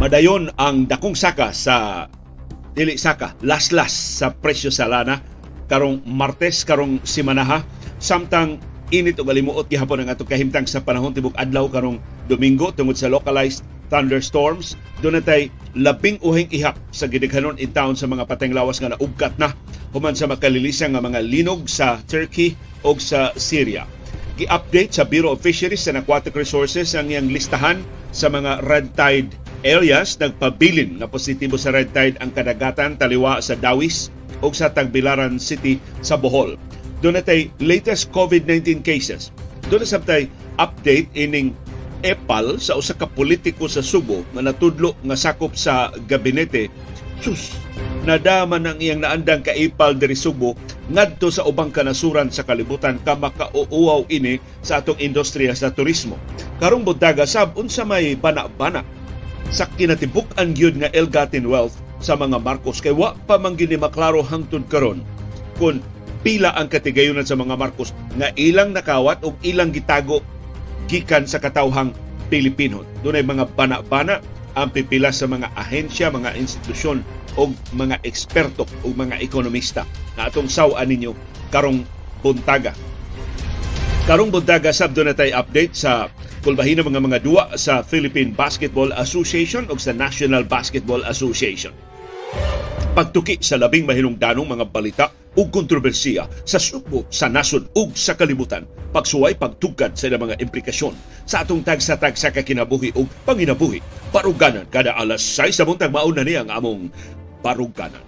[0.00, 2.08] Madayon ang dakong saka sa
[2.72, 5.20] dili saka laslas sa presyo sa lana
[5.68, 7.60] karong Martes karong simanaha
[8.00, 8.56] samtang
[8.88, 12.00] init og alimuot gihapon ang ato kahimtang sa panahon tibok adlaw karong
[12.32, 13.60] Domingo tungod sa localized
[13.92, 14.72] thunderstorms
[15.04, 19.52] natay labing uhing ihap sa gidaghanon in town sa mga pateng lawas nga naugkat na
[19.92, 22.56] human sa makalilisang nga mga linog sa Turkey
[22.88, 23.84] o sa Syria.
[24.40, 27.84] Gi-update sa Bureau of Fisheries and Aquatic Resources ang iyang listahan
[28.16, 29.28] sa mga red tide
[29.62, 34.08] areas nagpabilin na positibo sa red tide ang kadagatan taliwa sa Dawis
[34.40, 36.56] o sa Tagbilaran City sa Bohol.
[37.04, 39.32] Doon natay latest COVID-19 cases.
[39.68, 40.28] Doon sabtay
[40.60, 41.52] update ining
[42.00, 46.72] epal sa usa ka politiko sa Subo nga natudlo nga sakop sa gabinete.
[47.20, 47.52] Sus,
[48.08, 50.56] nadaman ang iyang naandang ka epal diri Subo
[50.88, 56.16] ngadto sa ubang kanasuran sa kalibutan ka makauuaw ini sa atong industriya sa turismo.
[56.58, 58.82] Karong buntaga sab unsa may bana-bana
[59.50, 64.24] sa kinatibuk-an gyud nga ill-gotten wealth sa mga Marcos kay wa pa man gini maklaro
[64.24, 65.04] hangtod karon
[65.60, 65.82] kung
[66.24, 70.24] pila ang katigayunan sa mga Marcos nga ilang nakawat o ilang gitago
[70.88, 71.94] gikan sa katawhang
[72.30, 72.86] Pilipino.
[73.02, 74.22] Doon ay mga bana-bana
[74.54, 77.02] ang pipila sa mga ahensya, mga institusyon
[77.38, 79.86] o mga eksperto o mga ekonomista
[80.18, 81.12] na atong sawan ninyo
[81.50, 81.86] karong
[82.22, 82.74] buntaga.
[84.06, 88.90] Karong buntaga sabdo na tay update sa kulbahin ng mga mga duwa sa Philippine Basketball
[88.96, 91.72] Association o sa National Basketball Association.
[92.90, 95.06] Pagtuki sa labing mahinungdanong mga balita
[95.38, 98.66] ug kontrobersiya sa subo, sa nasod ug sa kalibutan.
[98.90, 103.78] Pagsuway pagtugkad sa mga implikasyon sa atong tagsa-tagsa ka kinabuhi ug panginabuhi.
[104.10, 106.90] Baruganan kada alas 6 sa buntag mauna ni ang among
[107.46, 108.02] baruganan.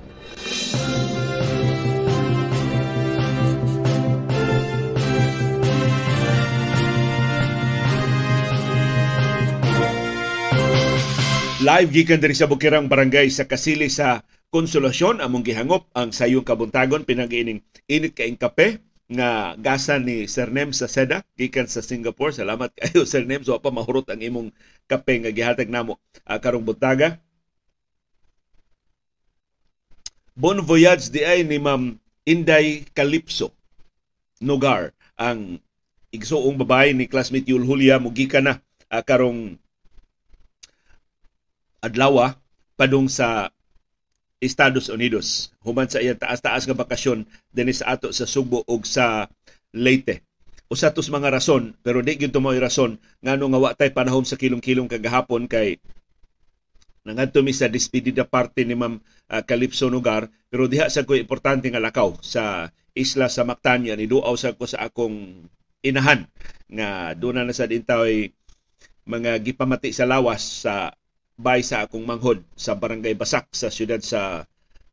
[11.63, 17.07] Live gikan diri sa Bukirang Barangay sa Kasili sa Konsolasyon among gihangop ang sayong kabuntagon.
[17.07, 22.35] Pinag-ining init kaing kape nga gasa ni Sir Nem sa Seda gikan sa Singapore.
[22.35, 23.47] Salamat kayo Sir Nem.
[23.47, 24.51] So pa mahurot ang imong
[24.91, 26.03] kape nga gihatag namo.
[26.27, 27.23] Uh, karong buntaga.
[30.35, 31.95] Bon voyage di ay ni Ma'am
[32.27, 33.55] Inday Calypso
[34.43, 34.91] Nogar.
[35.15, 35.63] Ang
[36.11, 38.59] igsuong babae ni classmate Yul Julia mugikan na
[38.91, 39.62] uh, karong
[41.83, 42.33] adlaw
[42.79, 43.51] padung sa
[44.43, 49.31] Estados Unidos human sa iyang taas-taas nga bakasyon dinhi sa ato sa Subo ug sa
[49.71, 50.27] Leyte.
[50.67, 54.41] Usa tos mga rason pero di gyud mo rason ngano nga wa tay panahon sa
[54.41, 55.79] kilong-kilong kagahapon kay
[57.07, 61.69] nangadto mi sa despedida party ni Ma'am uh, Calypso Nugar pero diha sa ko importante
[61.71, 65.47] nga lakaw sa isla sa Mactania ni duaw sa ko sa akong
[65.83, 66.25] inahan
[66.73, 68.07] nga doon na sa dintaw
[69.03, 70.95] mga gipamati sa lawas sa
[71.37, 74.45] bay sa akong manghod sa barangay Basak sa siyudad sa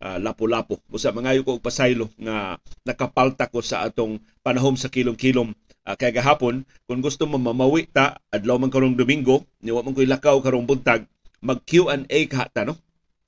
[0.04, 0.80] uh, Lapu-Lapu.
[0.88, 2.58] Busa mangayo ko og pasaylo nga
[2.88, 5.52] nakapalta ko sa atong panahom sa kilom-kilom.
[5.84, 9.96] Uh, kay gahapon kung gusto mo mamawi ta adlaw man karong Domingo ni wa man
[9.96, 11.08] koy lakaw karong buntag
[11.40, 12.76] mag Q&A ka ta no?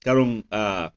[0.04, 0.92] Karong uh,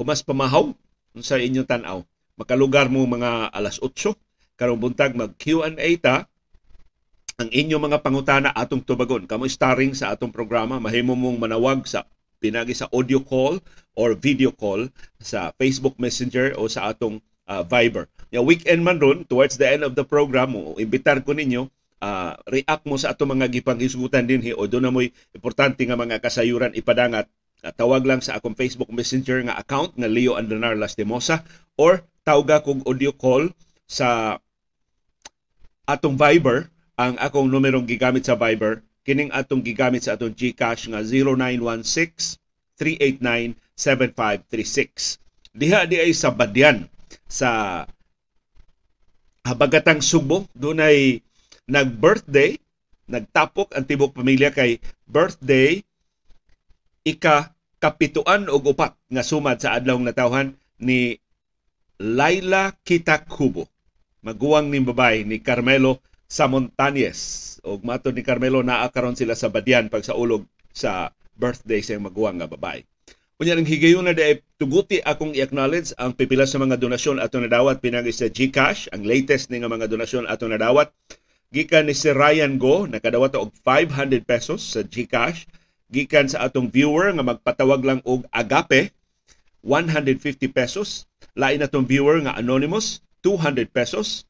[0.00, 0.72] humas pamahaw
[1.20, 2.00] sa inyong tan-aw.
[2.34, 4.16] Makalugar mo mga alas 8
[4.58, 6.26] karong buntag mag Q&A ta
[7.34, 9.26] ang inyong mga pangutana atong tubagon.
[9.26, 12.06] Kamo starring sa atong programa, mahimo mong manawag sa
[12.38, 13.58] pinagi sa audio call
[13.96, 14.86] or video call
[15.16, 17.18] sa Facebook Messenger o sa atong
[17.48, 18.06] uh, Viber.
[18.28, 21.70] Ya weekend man ron towards the end of the program mo imbitar ko ninyo
[22.04, 26.20] uh, react mo sa atong mga gipanghisgutan dinhi o do na mo'y importante nga mga
[26.20, 27.30] kasayuran ipadangat
[27.64, 31.46] uh, tawag lang sa akong Facebook Messenger nga account nga Leo Andonar Lastimosa
[31.80, 33.48] or tawga kog audio call
[33.88, 34.36] sa
[35.88, 41.02] atong Viber ang akong numerong gigamit sa Viber kining atong gigamit sa atong GCash nga
[41.02, 42.38] 0916
[42.78, 45.18] 389 7536
[45.54, 46.86] diha di ay sa Badyan
[47.30, 47.82] sa
[49.44, 50.48] Habagatang Subo.
[50.56, 51.20] Dunay
[51.68, 52.56] nag-birthday
[53.04, 55.84] nagtapok ang tibok pamilya kay birthday
[57.04, 61.20] ika kapituan og upat nga sumad sa adlawng natawhan ni
[62.00, 63.68] Laila Kitakubo
[64.24, 66.00] maguwang ni babay ni Carmelo
[66.34, 67.62] sa Montañez.
[67.62, 70.42] O mato ni Carmelo naa karon sila sa Badyan pag sa ulog
[70.74, 72.82] sa birthday sa maguwang nga babay.
[73.38, 77.78] Unya nang higayon na dai tuguti akong i-acknowledge ang pipila sa mga donasyon ato nadawat
[77.78, 80.90] pinagi sa GCash, ang latest ni nga mga donasyon ato nadawat.
[81.54, 85.46] Gikan ni si Ryan Go, nakadawat og 500 pesos sa GCash.
[85.90, 88.90] Gikan sa atong viewer nga magpatawag lang og Agape,
[89.62, 91.06] 150 pesos.
[91.38, 94.26] Lain atong viewer nga Anonymous, 200 pesos.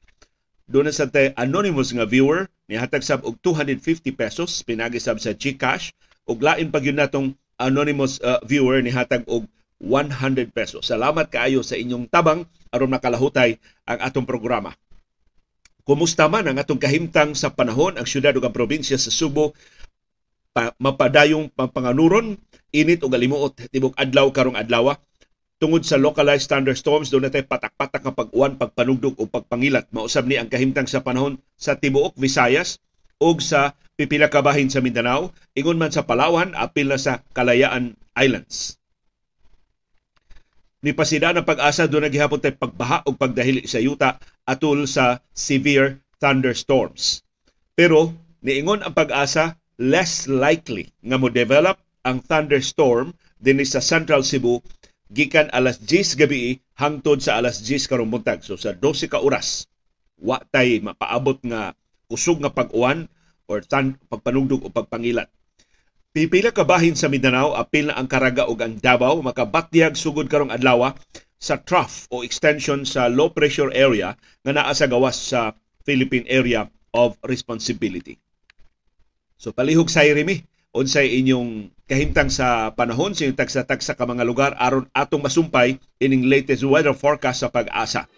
[0.64, 5.36] Doon sa tay anonymous nga viewer ni hatag sab og 250 pesos pinagi sab sa
[5.36, 5.92] GCash
[6.24, 9.44] ug lain pag yun natong anonymous uh, viewer ni hatag og
[9.84, 10.88] 100 pesos.
[10.88, 14.72] Salamat kaayo sa inyong tabang aron makalahutay ang atong programa.
[15.84, 19.52] Kumusta man ang atong kahimtang sa panahon ang syudad ug ang probinsya sa Subo
[20.56, 22.40] pa, mapadayong pampanganuron
[22.72, 24.96] init o galimuot tibok adlaw karong adlaw
[25.64, 29.88] tungod sa localized thunderstorms doon natay patak-patak nga pag-uwan, pagpanugdog o pagpangilat.
[29.96, 32.84] Mausab ni ang kahimtang sa panahon sa tibuok Visayas
[33.16, 37.96] ug sa pipila ka bahin sa Mindanao, ingon man sa Palawan, apil na sa Kalayaan
[38.12, 38.76] Islands.
[40.84, 46.04] Ni pasida ng pag-asa doon naghihapon tay pagbaha o pagdahili sa yuta atul sa severe
[46.20, 47.24] thunderstorms.
[47.72, 48.12] Pero
[48.44, 54.60] niingon ang pag-asa less likely nga mo develop ang thunderstorm din sa Central Cebu
[55.14, 58.42] gikan alas 10 gabi hangtod sa alas 10 karong buntag.
[58.42, 59.70] So sa 12 ka oras,
[60.18, 61.78] wa tay mapaabot nga
[62.10, 63.06] kusog nga pag-uwan
[63.46, 65.30] or tan pagpanugdog o pagpangilat.
[66.14, 70.54] Pipila ka bahin sa Mindanao, apil na ang Karaga ug ang Davao makabatyag sugod karong
[70.54, 70.94] adlaw
[71.42, 74.14] sa trough o extension sa low pressure area
[74.46, 78.16] nga naa sa gawas sa Philippine Area of Responsibility.
[79.34, 84.88] So palihog sa irimi, unsay inyong kahimtang sa panahon sa tagsa-tagsa ka mga lugar aron
[84.96, 88.08] atong masumpay ining latest weather forecast sa pag-asa.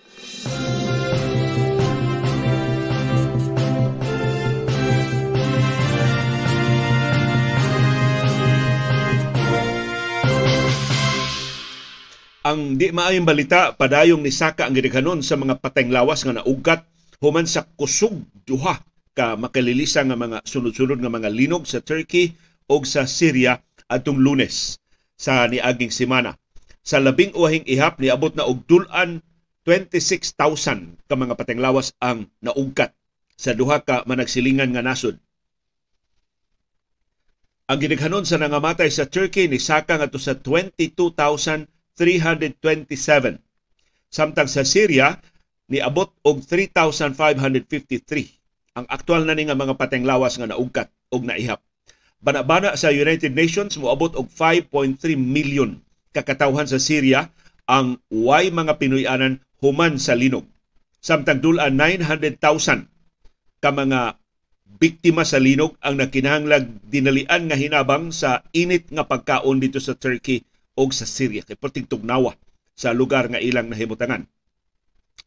[12.47, 16.87] ang di maayong balita padayong ni Saka ang gidaghanon sa mga patayng lawas nga naugat
[17.19, 18.79] human sa kusog duha
[19.19, 24.83] ka makalilisa nga mga sunod-sunod nga mga linog sa Turkey o sa Syria atong lunes
[25.15, 26.35] sa niaging semana.
[26.87, 29.23] Sa labing uhing ihap ni abot na og dulan
[29.67, 30.39] 26,000
[31.11, 32.95] ka mga patenglawas ang naugkat
[33.35, 35.19] sa duha ka managsilingan nga nasod.
[37.67, 41.67] Ang gidaghanon sa nangamatay sa Turkey ni saka ngadto sa 22,327.
[44.07, 45.19] Samtang sa Syria
[45.67, 47.19] ni abot og 3,553
[48.79, 51.59] ang aktual na ni nga mga patenglawas nga naugkat og naihap.
[52.21, 55.79] Banabana sa United Nations moabot og 5.3 million
[56.17, 57.29] kakatawhan sa Syria
[57.69, 60.49] ang way mga Pinoyanan human sa linog.
[61.03, 62.89] Samtang dulan 900,000
[63.61, 64.17] ka mga
[64.77, 70.45] biktima sa linog ang nakinahanglag dinalian nga hinabang sa init nga pagkaon dito sa Turkey
[70.77, 72.37] o sa Syria kay perting tugnawa
[72.77, 74.29] sa lugar nga ilang nahimutangan.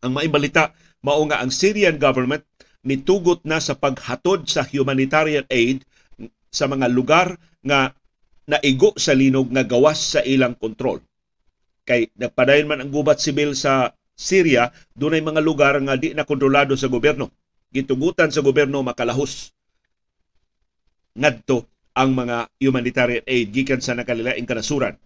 [0.05, 2.45] Ang maibalita mao nga ang Syrian government
[2.85, 5.83] nitugot na sa paghatod sa humanitarian aid
[6.49, 7.93] sa mga lugar nga
[8.49, 10.99] naigo sa linog nga gawas sa ilang kontrol.
[11.85, 16.73] Kay nagpadayon man ang gubat sibil sa Syria, dunay mga lugar nga di na kontrolado
[16.75, 17.31] sa gobyerno.
[17.69, 19.53] Gitugutan sa gobyerno makalahos
[21.13, 24.97] ngadto ang mga humanitarian aid gikan sa nakalilaing kanasuran.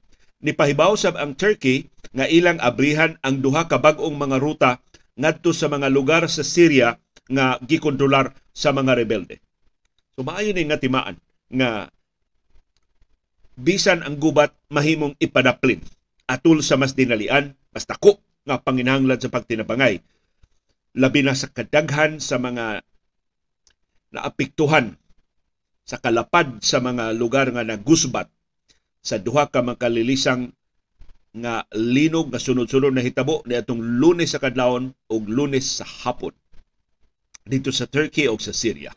[0.43, 4.71] Nipahibaw sab ang Turkey nga ilang abrihan ang duha ka bag-ong mga ruta
[5.19, 6.95] ngadto sa mga lugar sa Syria
[7.31, 9.39] nga gikontrolar sa mga rebelde.
[10.13, 11.17] So maayo ni nga timaan
[11.53, 11.93] nga
[13.53, 15.79] bisan ang gubat mahimong ipadaplin
[16.25, 20.01] atul sa mas dinalian, mas dako nga panginahanglan sa pagtinabangay.
[20.97, 22.81] Labi na sa kadaghan sa mga
[24.13, 24.93] naapektuhan
[25.83, 28.29] sa kalapad sa mga lugar nga nagusbat
[29.03, 30.53] sa duha ka makalilisang
[31.33, 36.31] nga linog nga sunod-sunod na hitabo ni atong lunes sa kadlawon ug lunes sa hapon
[37.43, 38.93] dito sa Turkey o sa Syria.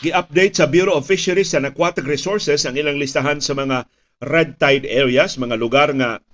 [0.00, 3.84] Gi-update sa Bureau of Fisheries and Aquatic Resources ang ilang listahan sa mga
[4.24, 6.24] red tide areas, mga lugar nga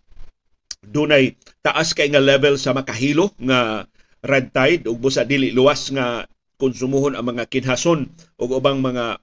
[0.86, 1.34] dunay
[1.66, 3.82] taas kay nga level sa makahilo nga
[4.22, 6.22] red tide ug busa dili luwas nga
[6.62, 8.06] konsumuhon ang mga kinhason
[8.38, 9.18] ug ubang mga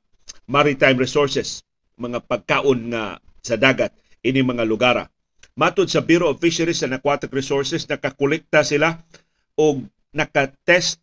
[0.52, 1.64] maritime resources,
[1.96, 3.96] mga pagkaon nga sa dagat
[4.28, 5.08] ini mga lugar.
[5.56, 9.00] Matod sa Bureau of Fisheries and Aquatic Resources nakakolekta sila
[9.56, 11.00] og nakatest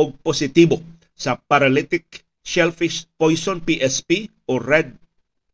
[0.00, 0.80] og positibo
[1.12, 4.96] sa paralytic shellfish poison PSP o red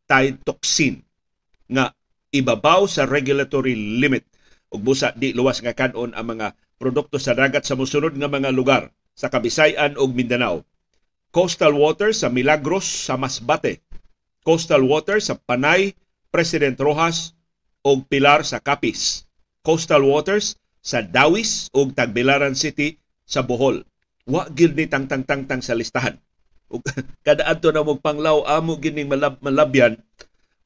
[0.07, 1.03] tide toxin
[1.67, 1.91] nga
[2.31, 4.23] ibabaw sa regulatory limit
[4.71, 8.51] ug busa di luwas nga kanon ang mga produkto sa dagat sa mosunod nga mga
[8.55, 10.61] lugar sa Kabisayan ug Mindanao.
[11.33, 13.83] Coastal waters sa Milagros sa Masbate.
[14.45, 15.91] Coastal waters sa Panay,
[16.29, 17.35] President Rojas
[17.83, 19.25] ug Pilar sa Capiz.
[19.65, 23.83] Coastal waters sa Dawis ug Tagbilaran City sa Bohol.
[24.27, 26.19] Wa gyud ni tang tang tang sa listahan
[27.27, 29.95] kada adto na mong panglaw amo gining malab, malabyan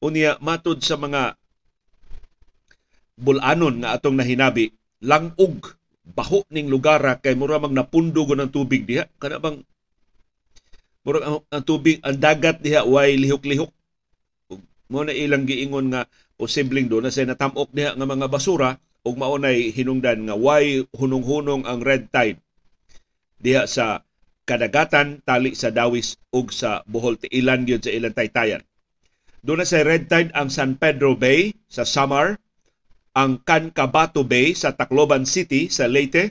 [0.02, 1.38] unya matud sa mga
[3.22, 4.74] bulanon nga atong nahinabi
[5.06, 9.06] langug baho ning lugar kay mura mang napundo ng tubig diha.
[9.22, 9.62] Kana bang
[11.06, 13.72] mura ang, tubig ang dagat diha way lihok-lihok.
[14.92, 16.04] Mo na ilang giingon nga
[16.36, 21.66] posibleng do na say natamok diha nga mga basura ug maunay hinungdan nga way hunong-hunong
[21.66, 22.38] ang red tide
[23.42, 24.06] diha sa
[24.46, 27.18] kadagatan tali sa Dawis ug sa Bohol.
[27.30, 28.64] Ilan gyud sa ilang taytayan.
[29.42, 32.38] Doon na sa red tide ang San Pedro Bay sa Samar,
[33.18, 36.30] ang Cancabato Bay sa Tacloban City sa Leyte,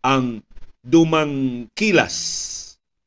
[0.00, 0.40] ang
[0.84, 2.16] Dumang Kilas,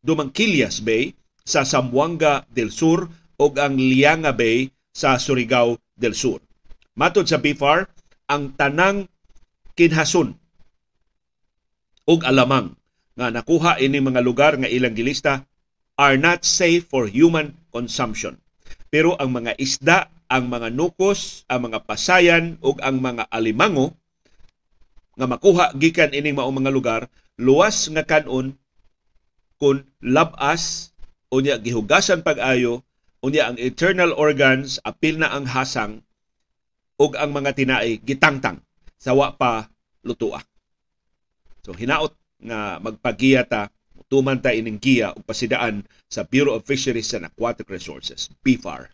[0.02, 1.14] Dumang Kilias Bay
[1.46, 3.10] sa Zamboanga del Sur.
[3.38, 6.42] Ug ang Lianga Bay sa Surigao del Sur.
[6.98, 7.86] Matod sa BFAR,
[8.34, 9.06] ang tanang
[9.78, 10.34] kinhason
[12.10, 12.74] ug alamang
[13.18, 15.44] nga nakuha ini mga lugar nga ilang gilista
[15.98, 18.38] are not safe for human consumption.
[18.94, 23.96] Pero ang mga isda ang mga nukos, ang mga pasayan ug ang mga alimango
[25.18, 27.02] nga makuha gikan ining mao mga lugar
[27.40, 28.54] luwas nga kanon
[29.58, 30.94] kun labas
[31.34, 32.86] unya gihugasan pag-ayo
[33.26, 36.06] unya ang internal organs apil na ang hasang
[37.02, 38.62] ug ang mga tinai gitangtang
[38.98, 39.70] sa wa pa
[40.06, 40.44] lutua.
[41.66, 43.74] So hinaot nga magpagiya ta
[44.08, 48.94] tuman ta ining giya ug pasidaan sa Bureau of Fisheries and Aquatic Resources, BFAR.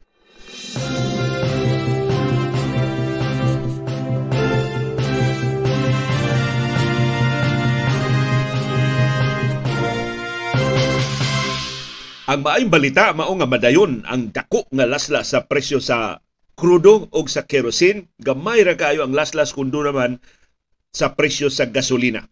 [12.23, 16.23] Ang maayong balita mao nga madayon ang dako nga laslas sa presyo sa
[16.55, 18.09] krudo o sa kerosene.
[18.15, 20.23] Gamay ra kayo ang laslas kundo naman
[20.95, 22.25] sa presyo sa gasolina.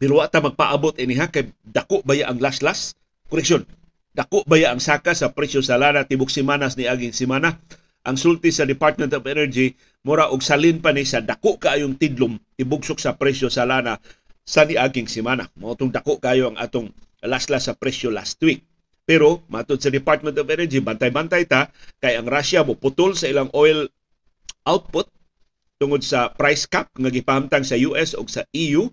[0.00, 2.96] Wa ta magpaabot iniha kay dako baya ang laslas.
[3.28, 3.68] Koreksyon,
[4.16, 7.60] dako baya ang saka sa presyo sa lana tibok semanas ni aging semana.
[8.08, 9.76] Ang sulti sa Department of Energy
[10.08, 14.00] mura og salin pa ni sa dako kaayong tidlom ibugsok sa presyo sa lana
[14.40, 15.52] sa niaging semana.
[15.60, 16.88] Mao dako kayo ang atong
[17.20, 18.64] laslas sa presyo last week.
[19.04, 21.68] Pero matod sa Department of Energy, bantay-bantay ta
[22.00, 23.84] kay ang Russia mo putol sa ilang oil
[24.64, 25.12] output
[25.80, 28.88] tungod sa price cap nga gipahamtang sa US o sa EU,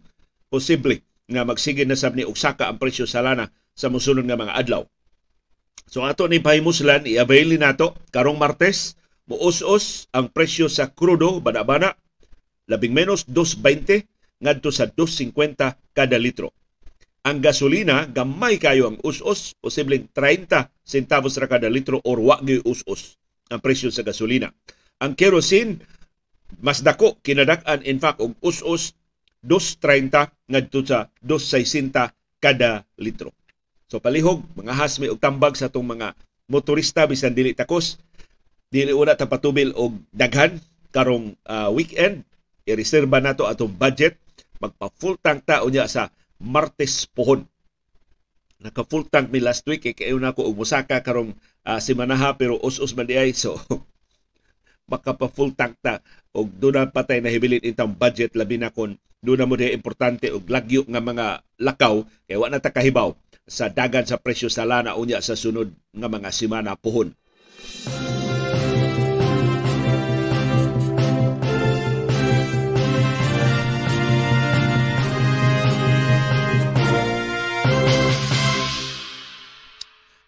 [0.58, 4.58] posible nga magsige na sab ni ugsaka ang presyo sa lana sa mosunod nga mga
[4.58, 4.82] adlaw.
[5.86, 8.98] So ato ni pahimuslan i-avail nato karong Martes
[9.30, 11.94] muus-us ang presyo sa krudo bana-bana
[12.66, 16.50] labing menos 2.20 ngadto sa 2.50 kada litro.
[17.28, 23.20] Ang gasolina, gamay kayo ang us-us, posibleng 30 centavos ra kada litro or wa us-us
[23.52, 24.52] ang presyo sa gasolina.
[25.04, 25.84] Ang kerosene,
[26.64, 28.96] mas dako kinadak-an in fact og us-us
[29.46, 31.92] 2.30 ngadto sa 2.60
[32.42, 33.34] kada litro.
[33.88, 36.12] So palihog, mga hasmi og tambag sa atong mga
[36.52, 38.00] motorista bisan dili takos,
[38.68, 40.60] dili una ta patubil og daghan
[40.92, 42.28] karong uh, weekend,
[42.68, 44.20] i-reserba nato atong budget,
[44.60, 47.48] magpa full tank ta unya sa Martes pohon.
[48.62, 50.58] Naka full tank mi last week kay na ko og
[51.06, 51.32] karong
[51.64, 53.56] uh, semanaha pero us-us man diay so
[54.92, 56.02] makapa full tank ta
[56.34, 59.74] og doon na patay na hibilit intang budget labi na kon doon na mo diay
[59.74, 64.52] importante og lagyo nga mga lakaw kay wa na ta kahibaw sa dagan sa presyo
[64.52, 67.16] sa lana unya sa sunod nga mga semana pohon.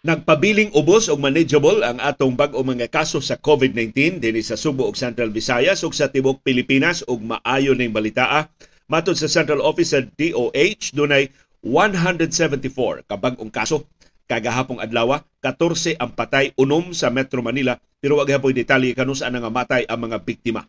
[0.00, 4.96] Nagpabiling ubos o manageable ang atong bag-o mga kaso sa COVID-19 dinhi sa Subo ug
[4.96, 8.48] Central Visayas ug sa tibok Pilipinas ug maayo ning balitaa.
[8.90, 11.30] Matod sa Central Office sa DOH, dunay
[11.62, 13.86] 174 ka bag-ong kaso
[14.26, 19.38] kagahapong adlaw, 14 ang patay unom sa Metro Manila pero wag gyapon detalye kanus ang
[19.38, 20.66] nga matay ang mga biktima.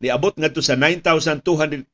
[0.00, 1.92] Niabot ngadto sa 9,282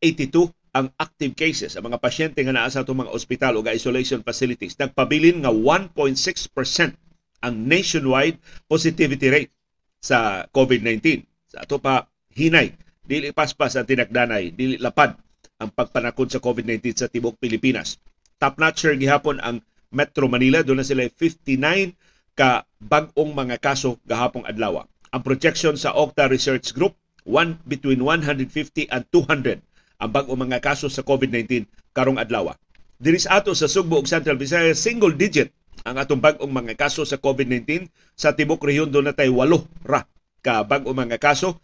[0.77, 4.79] ang active cases, ang mga pasyente nga naa sa itong mga ospital o isolation facilities,
[4.79, 6.95] nagpabilin nga 1.6%
[7.43, 8.39] ang nationwide
[8.71, 9.53] positivity rate
[9.99, 11.27] sa COVID-19.
[11.51, 12.07] Sa ato pa
[12.37, 15.15] hinay, dili paspas ang tinagdanay, dili lapad
[15.57, 17.97] ang pagpanakod sa COVID-19 sa tibok Pilipinas.
[18.37, 21.97] Top notcher gihapon ang Metro Manila, doon na sila 59
[22.37, 24.85] ka bag-ong mga kaso gahapong adlaw.
[25.15, 26.93] Ang projection sa Octa Research Group,
[27.25, 28.45] one between 150
[28.93, 29.65] and 200
[29.97, 31.65] ang bag-o mga kaso sa COVID-19
[31.97, 32.53] karong adlaw.
[33.01, 35.53] Diri sa ato sa Sugbo ug Central Visayas single digit
[35.85, 40.05] ang atong bag-ong mga kaso sa COVID-19 sa tibok rehiyon do natay walo ra
[40.41, 41.61] ka bag-o mga kaso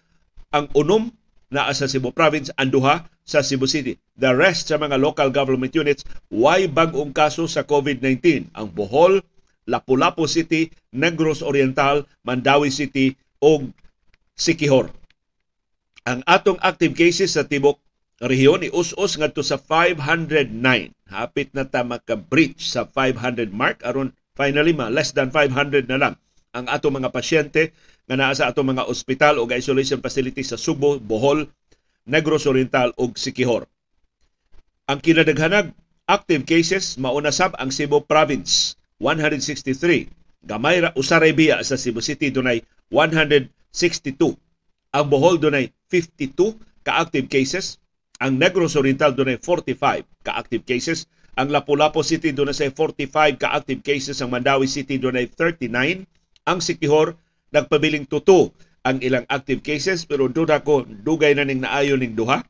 [0.53, 1.09] ang unom
[1.53, 4.01] naa sa Cebu Province ang duha sa Cebu City.
[4.17, 9.21] The rest sa mga local government units why bag-ong kaso sa COVID-19 ang Bohol,
[9.69, 13.71] Lapu-Lapu City, Negros Oriental, Mandawi City ug
[14.33, 14.91] Sikihor.
[16.09, 17.79] Ang atong active cases sa tibok
[18.19, 20.57] rehiyon ius-us ngadto sa 509.
[21.13, 26.15] Hapit na ta maka-breach sa 500 mark aron finally ma less than 500 na lang
[26.53, 27.73] ang ato mga pasyente
[28.07, 31.47] nga naa sa ato mga ospital o isolation facilities sa Subo, Bohol,
[32.07, 33.71] Negros Oriental ug Sikihor.
[34.91, 35.71] Ang kinadaghanag
[36.11, 40.11] active cases mauna sab ang Cebu Province 163.
[40.43, 42.59] Gamay ra usaray biya sa Cebu City dunay
[42.91, 44.35] 162.
[44.93, 47.79] Ang Bohol dunay 52 ka-active cases.
[48.19, 51.07] Ang Negros Oriental dunay 45 ka-active cases.
[51.39, 54.19] Ang Lapu-Lapu City dunay 45 ka-active cases.
[54.19, 55.71] Ang Mandawi City dunay 39.
[56.51, 57.15] Ang Sikihor
[57.53, 62.43] nagpabiling tuto ang ilang active cases pero duda ko dugay na ning naayo ning duha.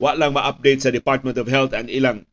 [0.00, 2.26] Wa lang ma-update sa Department of Health ang ilang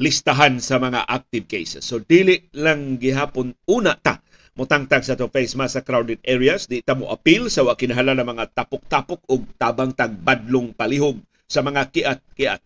[0.00, 1.84] listahan sa mga active cases.
[1.84, 4.24] So dili lang gihapon una ta
[4.54, 8.22] mutangtag sa to face mask sa crowded areas di ta mo appeal sa wa kinahanglan
[8.22, 11.18] ng mga tapok-tapok ug tabang tagbadlong palihog
[11.50, 12.62] sa mga kiat-kiat.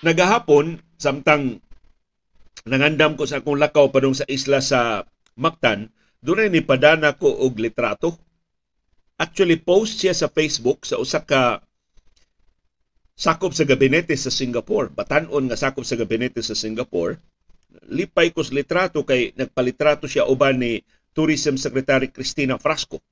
[0.00, 1.60] Nagahapon, samtang
[2.64, 5.04] nangandam ko sa akong lakaw padung sa isla sa
[5.36, 5.92] Mactan,
[6.24, 8.16] doon ni padana ko og litrato.
[9.20, 11.60] Actually, post siya sa Facebook sa usa ka
[13.12, 14.88] sakop sa gabinete sa Singapore.
[14.88, 17.20] Batanon nga sakop sa gabinete sa Singapore.
[17.92, 20.80] Lipay ko sa litrato kay nagpalitrato siya uban ni
[21.12, 23.04] Tourism Secretary Cristina Frasco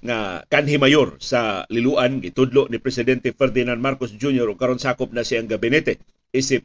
[0.00, 4.48] nga kanhi mayor sa liluan gitudlo ni presidente Ferdinand Marcos Jr.
[4.48, 6.00] o karon sakop na siyang gabinete.
[6.32, 6.64] Isip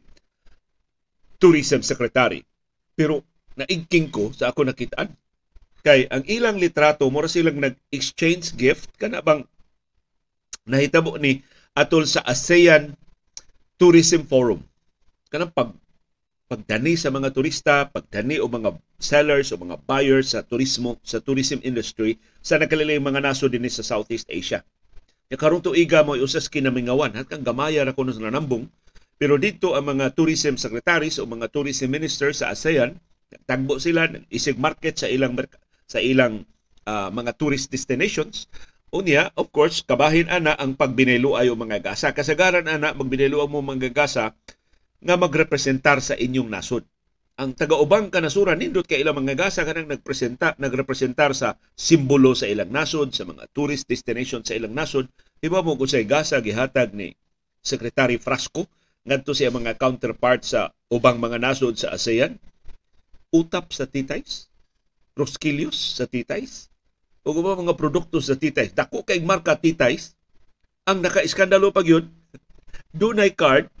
[1.36, 2.40] tourism secretary.
[2.96, 3.20] Pero
[3.60, 5.12] naigking ko sa ako nakitaan.
[5.84, 8.88] Kay ang ilang litrato mura silang nag-exchange gift.
[8.96, 9.44] Kana bang
[10.66, 11.44] nahitabo ni
[11.76, 12.96] atol sa ASEAN
[13.76, 14.64] Tourism Forum?
[15.28, 15.76] Kanang pag
[16.46, 21.58] pagdani sa mga turista, pagdani o mga sellers o mga buyers sa turismo, sa tourism
[21.66, 24.62] industry sa nakalilang mga naso din sa Southeast Asia.
[25.26, 27.10] Ya karong tuiga mo usas kinamingawan.
[27.18, 28.70] Hat kang gamaya ra kuno sa nambong
[29.16, 33.00] pero dito ang mga tourism secretaries o mga tourism ministers sa ASEAN
[33.48, 35.34] tagbo sila isig market sa ilang
[35.88, 36.44] sa ilang
[36.84, 38.46] uh, mga tourist destinations.
[38.92, 42.12] Unya of course kabahin ana ang pagbinelo ayo mga gasa.
[42.12, 44.36] Kasagaran ana magbinelo mo mga gasa
[45.06, 46.82] nga magrepresentar sa inyong nasod.
[47.36, 52.72] Ang taga-ubang kanasuran nindot kay ilang mga gasa kanang nagpresenta nagrepresentar sa simbolo sa ilang
[52.72, 55.06] nasod, sa mga tourist destination sa ilang nasod.
[55.44, 57.12] Iba mo kung sa gasa gihatag ni
[57.60, 58.66] Secretary Frasco
[59.06, 62.40] ngadto siya mga counterpart sa ubang mga nasod sa ASEAN.
[63.30, 64.48] Utap sa titays,
[65.12, 66.72] Roskilios sa titays,
[67.20, 68.72] o mga produkto sa titays.
[68.72, 70.16] Dako kay marka titays,
[70.88, 72.08] ang naka-iskandalo pag yun,
[72.96, 73.75] dunay card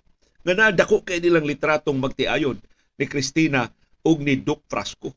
[0.46, 2.54] nga nadako kay nilang litratong magtiayon
[2.94, 3.66] ni Christina
[4.06, 5.10] ug ni Doc Frasco.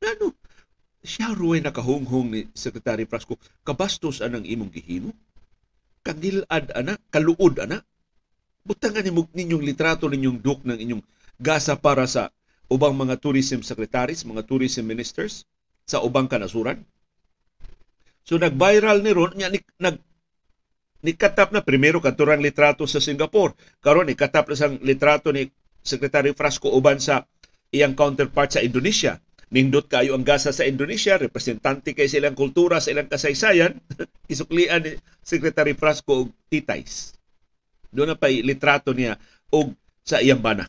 [0.00, 0.32] Ano?
[1.04, 3.36] Siya ruway nakahunghong ni Secretary Frasco.
[3.60, 5.12] Kabastos anang imong gihimo?
[6.00, 7.84] Kagilad ana, kaluod ana.
[8.64, 11.04] Butangan ni ninyong litrato ninyong Doc ng inyong
[11.36, 12.32] gasa para sa
[12.72, 15.44] ubang mga tourism secretaries, mga tourism ministers
[15.84, 16.82] sa ubang kanasuran.
[18.26, 19.38] So nag-viral ni Ron,
[19.78, 19.96] nag
[21.06, 23.54] nikatap na primero katurang litrato sa Singapore.
[23.78, 25.46] Karon ikatap na sang litrato ni
[25.86, 27.30] Secretary Frasco uban sa
[27.70, 29.22] iyang counterpart sa Indonesia.
[29.54, 33.78] Nindot kayo ang gasa sa Indonesia, representante kay silang kultura, sa ilang kasaysayan,
[34.32, 37.14] isuklian ni Secretary Frasco og titays.
[37.94, 39.14] Doon na pa litrato niya
[39.54, 40.66] og sa iyang bana.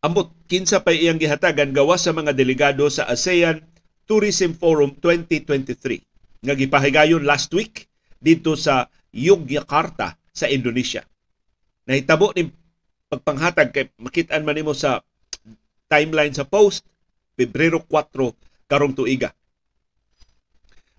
[0.00, 3.60] Ambot, kinsa pa iyang gihatagan gawas sa mga delegado sa ASEAN
[4.08, 7.88] Tourism Forum 2023 nga gipahigayon last week
[8.20, 11.04] dito sa Yogyakarta sa Indonesia.
[11.88, 12.50] Nahitabo ni
[13.08, 15.00] pagpanghatag kay makitaan man nimo sa
[15.86, 16.84] timeline sa post
[17.38, 19.30] Pebrero 4 karong tuiga.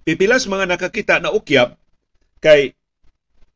[0.08, 1.76] Pipilas mga nakakita na ukyab
[2.40, 2.72] kay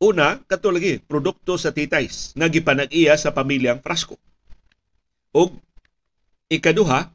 [0.02, 4.20] una kato lagi produkto sa titays nga gipanag-iya sa pamilyang Frasco.
[5.32, 5.56] Og
[6.52, 7.08] ikaduha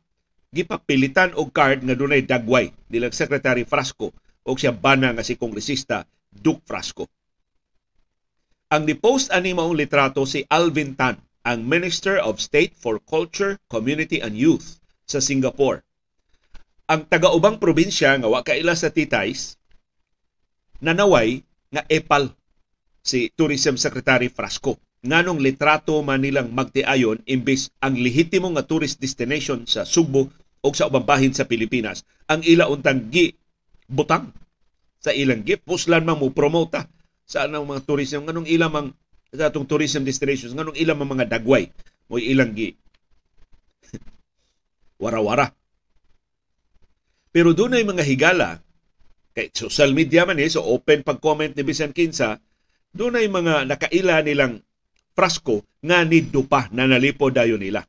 [0.49, 4.09] gipapilitan og card nga dunay dagway dilang Secretary Frasco
[4.47, 7.11] o siya bana nga si kongresista Duke Frasco.
[8.71, 14.19] Ang ni-post ani maong litrato si Alvin Tan, ang Minister of State for Culture, Community
[14.19, 15.83] and Youth sa Singapore.
[16.87, 19.59] Ang taga-ubang probinsya nga wa kaila sa titays
[20.83, 22.31] nanaway nga epal
[23.03, 24.79] si Tourism Secretary Frasco.
[25.07, 30.27] Nganong litrato man nilang magtiayon imbis ang lehitimo nga tourist destination sa Subo
[30.59, 33.31] o sa ubang bahin sa Pilipinas ang ila untang gi
[33.87, 34.35] butang
[34.99, 35.63] sa ilang gift.
[35.63, 36.87] Puslan man mo promota
[37.27, 38.89] sa anong mga tourism nganong ilang mang
[39.35, 41.67] sa atong tourism destinations nganong ilang mga dagway
[42.07, 42.71] mo ilang gi
[45.03, 45.51] wara-wara
[47.35, 48.63] pero doon mga higala
[49.35, 52.39] kay social media man eh, so open pag-comment ni bisan kinsa
[52.95, 54.63] doon mga nakaila nilang
[55.11, 57.83] prasko nga niddo pa na nalipo dayon nila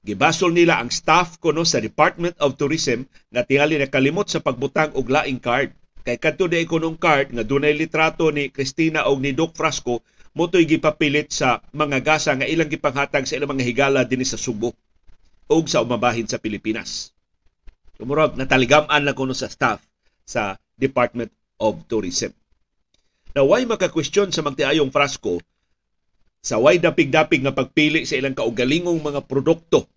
[0.00, 5.12] Gibasol nila ang staff kuno sa Department of Tourism nga tingali nakalimot sa pagbutang og
[5.12, 5.76] laing card.
[6.00, 10.00] Kay kadto day kunong card nga dunay litrato ni Christina og ni Doc Frasco
[10.32, 14.72] motoy gipapilit sa mga gasa nga ilang gipanghatag sa ilang mga higala dinhi sa Subo
[15.52, 17.12] ug sa umabahin sa Pilipinas.
[18.00, 19.84] Tumurog nataligaman lang kuno sa staff
[20.24, 21.28] sa Department
[21.60, 22.32] of Tourism.
[23.36, 25.44] Na why maka-question sa magtiayong Frasco
[26.40, 29.88] sa way dapig-dapig nga pagpili sa ilang kaugalingong mga produkto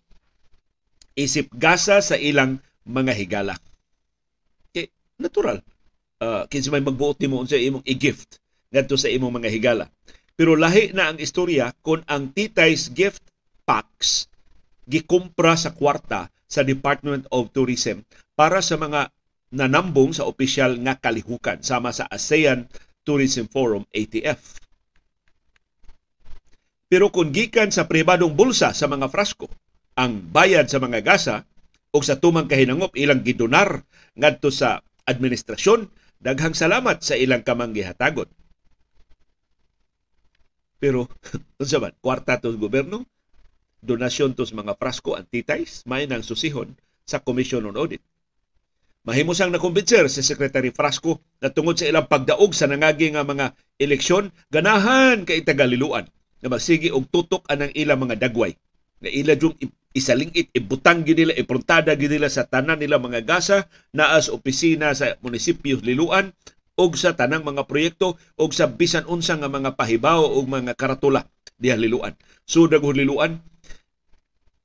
[1.14, 3.54] isip gasa sa ilang mga higala.
[4.74, 5.62] Eh, natural.
[6.18, 8.38] Uh, kinsa may magbuot nimo unsa imong i-gift
[8.74, 9.86] ngadto sa imong mga higala.
[10.34, 13.22] Pero lahi na ang istorya kung ang titay's gift
[13.62, 14.26] packs
[14.90, 18.02] gikumpra sa kwarta sa Department of Tourism
[18.34, 19.14] para sa mga
[19.54, 22.66] nanambong sa opisyal nga kalihukan sama sa ASEAN
[23.06, 24.63] Tourism Forum ATF.
[26.94, 29.50] Pero kung gikan sa pribadong bulsa sa mga frasko,
[29.98, 31.42] ang bayad sa mga gasa
[31.90, 33.82] o sa tumang kahinangop ilang gidonar
[34.14, 35.90] ngadto sa administrasyon,
[36.22, 38.30] daghang salamat sa ilang kamang gihatagon.
[40.78, 41.10] Pero,
[41.58, 43.10] unsa man, kwarta to gobyerno,
[43.82, 48.06] donasyon tos mga frasko antitais, may nang susihon sa Commission on Audit.
[49.02, 53.50] Mahimosang nakumbinser si Secretary Frasco na tungod sa ilang pagdaog sa nangagi nga mga
[53.82, 56.06] eleksyon, ganahan kay tagaliluan
[56.44, 58.52] na magsigi og tutok anang ilang mga dagway
[59.00, 59.56] na ila yung
[59.96, 63.64] isalingit ibutang gid nila iprontada gid sa tanan nila mga gasa
[63.96, 66.36] naa sa opisina sa munisipyo Liluan
[66.76, 71.24] og sa tanang mga proyekto og sa bisan unsa nga mga pahibaw og mga karatula
[71.56, 72.12] diha Liluan.
[72.44, 73.40] So dagho Liluan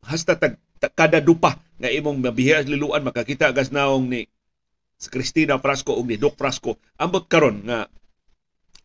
[0.04, 4.28] hasta tag, tag kada dupa nga imong mabihi Liluan makakita gas naong ni
[5.00, 7.88] Cristina Frasco og ni Doc Frasco ambot karon nga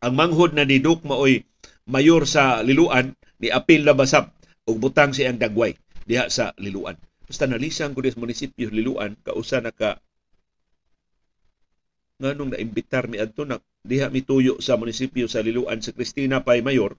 [0.04, 1.42] ang manghod na ni Doc maoy
[1.88, 4.32] mayor sa Liluan ni apil na basab
[4.64, 5.76] og butang siyang dagway
[6.08, 6.96] diha sa Liluan.
[7.24, 10.00] Basta nalisang ko sa munisipyo Liluan kausa na ka
[12.20, 16.96] nganong naimbitar mi adto na diha mituyo sa munisipyo sa Liluan sa Cristina Pay Mayor.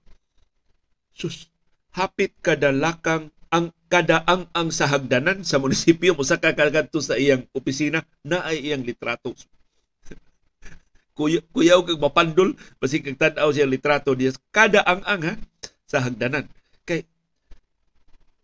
[1.16, 1.48] Sus,
[1.96, 7.46] hapit kada lakang ang kadaang ang sa hagdanan sa munisipyo mo sa kakadto sa iyang
[7.54, 9.32] opisina na ay iyang litrato
[11.16, 15.34] kuyaw kag mapandol basi kag tan-aw siya litrato diya kada ang ang ha?
[15.88, 16.44] Sa hagdanan.
[16.84, 17.08] Kay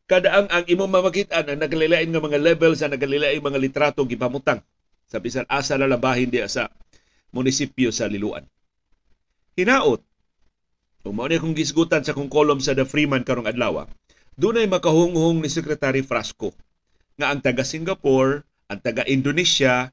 [0.09, 4.65] kada ang ang imo mamakitaan ang nagalilain nga mga level sa nagalilain mga litrato gipamutang.
[5.07, 6.73] Sa bisan asa lalabahin diya sa
[7.37, 8.49] munisipyo sa Liluan.
[9.53, 10.01] Hinaot
[11.03, 13.91] kung mao akong gisgutan sa kong kolom sa The Freeman karong adlaw
[14.39, 16.55] dunay makahunghong ni Secretary Frasco
[17.19, 19.91] nga ang taga Singapore ang taga Indonesia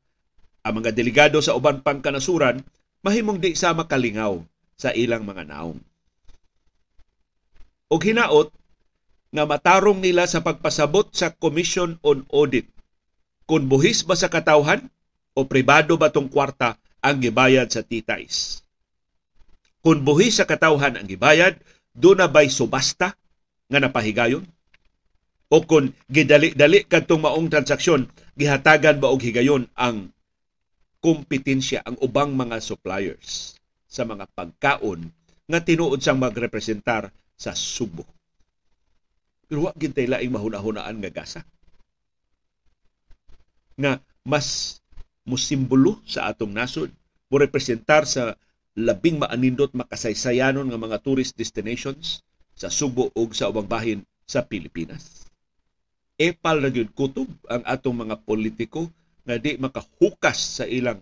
[0.63, 2.63] ang mga delegado sa uban pang kanasuran
[3.05, 4.43] mahimong di sa makalingaw
[4.75, 5.79] sa ilang mga naong.
[7.89, 8.51] O hinaot
[9.29, 12.69] nga matarong nila sa pagpasabot sa Commission on Audit
[13.49, 14.89] kung buhis ba sa katawhan
[15.33, 18.61] o pribado ba tong kwarta ang gibayad sa titays.
[19.79, 21.55] Kung buhis sa katawhan ang gibayad,
[21.95, 23.15] doon na ba'y subasta
[23.71, 24.43] nga napahigayon?
[25.49, 28.05] O kung gidali-dali kadtong maong transaksyon,
[28.37, 30.13] gihatagan ba og higayon ang
[30.99, 33.55] kompetensya ang ubang mga suppliers
[33.87, 35.09] sa mga pagkaon
[35.49, 37.09] nga tinuod sang magrepresentar
[37.39, 38.05] sa Subo.
[39.49, 41.41] Pero wa gintay laing mahuna-hunaan nga gasa.
[43.79, 44.77] Nga mas
[45.25, 46.91] musimbolo sa atong nasod,
[47.31, 48.37] mo representar sa
[48.77, 52.21] labing maanindot makasaysayanon nga mga tourist destinations
[52.53, 55.25] sa Subo ug sa ubang bahin sa Pilipinas.
[56.19, 58.91] Epal na gyud kutob ang atong mga politiko
[59.29, 60.97] nga di makahukas sa ilang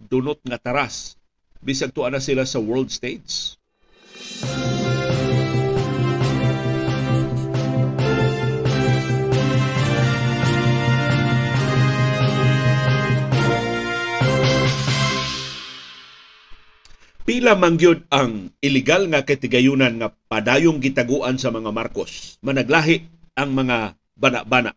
[0.00, 1.20] dunot nga taras
[1.60, 3.60] bisag tuwa na sila sa world stage.
[17.28, 22.40] Pila mangyod ang illegal nga katigayunan nga padayong gitaguan sa mga Marcos.
[22.40, 23.06] Managlahi
[23.36, 24.72] ang mga bana-bana.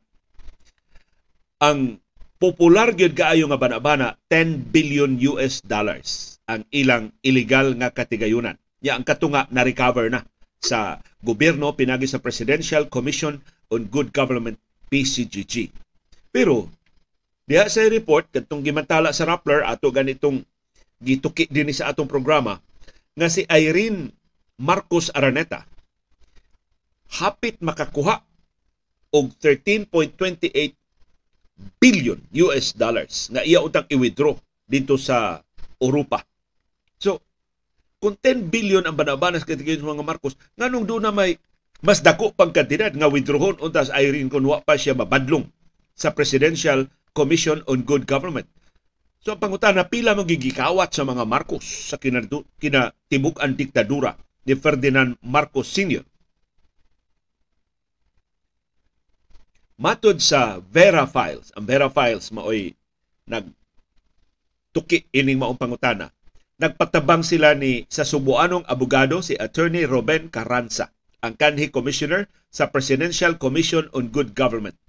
[1.64, 2.03] Ang
[2.44, 8.60] popular gyud kaayo nga banabana 10 billion US dollars ang ilang illegal nga katigayunan.
[8.84, 10.28] Ya ang katunga na recover na
[10.60, 13.40] sa gobyerno pinagi sa Presidential Commission
[13.72, 14.60] on Good Government
[14.92, 15.72] PCGG.
[16.36, 16.68] Pero
[17.48, 20.44] diha sa report kadtong gimantala sa Rappler ato ganitong
[21.00, 22.60] gituki din sa atong programa
[23.16, 24.12] nga si Irene
[24.60, 25.64] Marcos Araneta
[27.24, 28.20] hapit makakuha
[29.16, 30.83] og 13.28
[31.78, 32.18] billion
[32.50, 35.44] US dollars nga iya utang i-withdraw dito sa
[35.78, 36.24] Europa.
[36.98, 37.20] So,
[38.00, 41.36] kung 10 billion ang banabanas katigayon sa mga Marcos, nganong doon na may
[41.84, 45.44] mas dako pang kantidad nga withdrawon untas Irene kung wa pa siya mabadlong
[45.92, 48.48] sa Presidential Commission on Good Government.
[49.20, 54.16] So ang pangutana pila mo gigikawat sa mga Marcos sa kinatibuk ang diktadura
[54.48, 56.04] ni Ferdinand Marcos Sr.
[59.84, 62.72] Matod sa Vera Files, ang Vera Files maoy
[63.28, 63.52] nag
[64.72, 66.08] tuki ining maong pangutana.
[66.56, 73.36] Nagpatabang sila ni sa subuanong abogado si Attorney Ruben Carranza, ang kanhi commissioner sa Presidential
[73.36, 74.80] Commission on Good Government.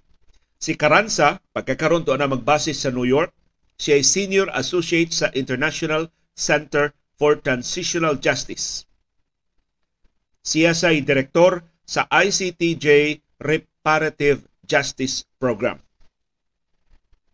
[0.63, 3.35] Si Carranza, pagkakaroon to na magbasis sa New York,
[3.75, 6.07] siya ay senior associate sa International
[6.39, 8.87] Center for Transitional Justice.
[10.39, 15.79] Siya sa direktor sa ICTJ Reparative Justice Program.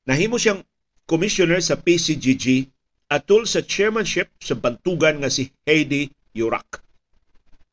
[0.06, 0.62] Nahimo siyang
[1.08, 2.68] commissioner sa PCGG
[3.12, 6.80] atol sa chairmanship sa bantugan nga si Heidi Yurak.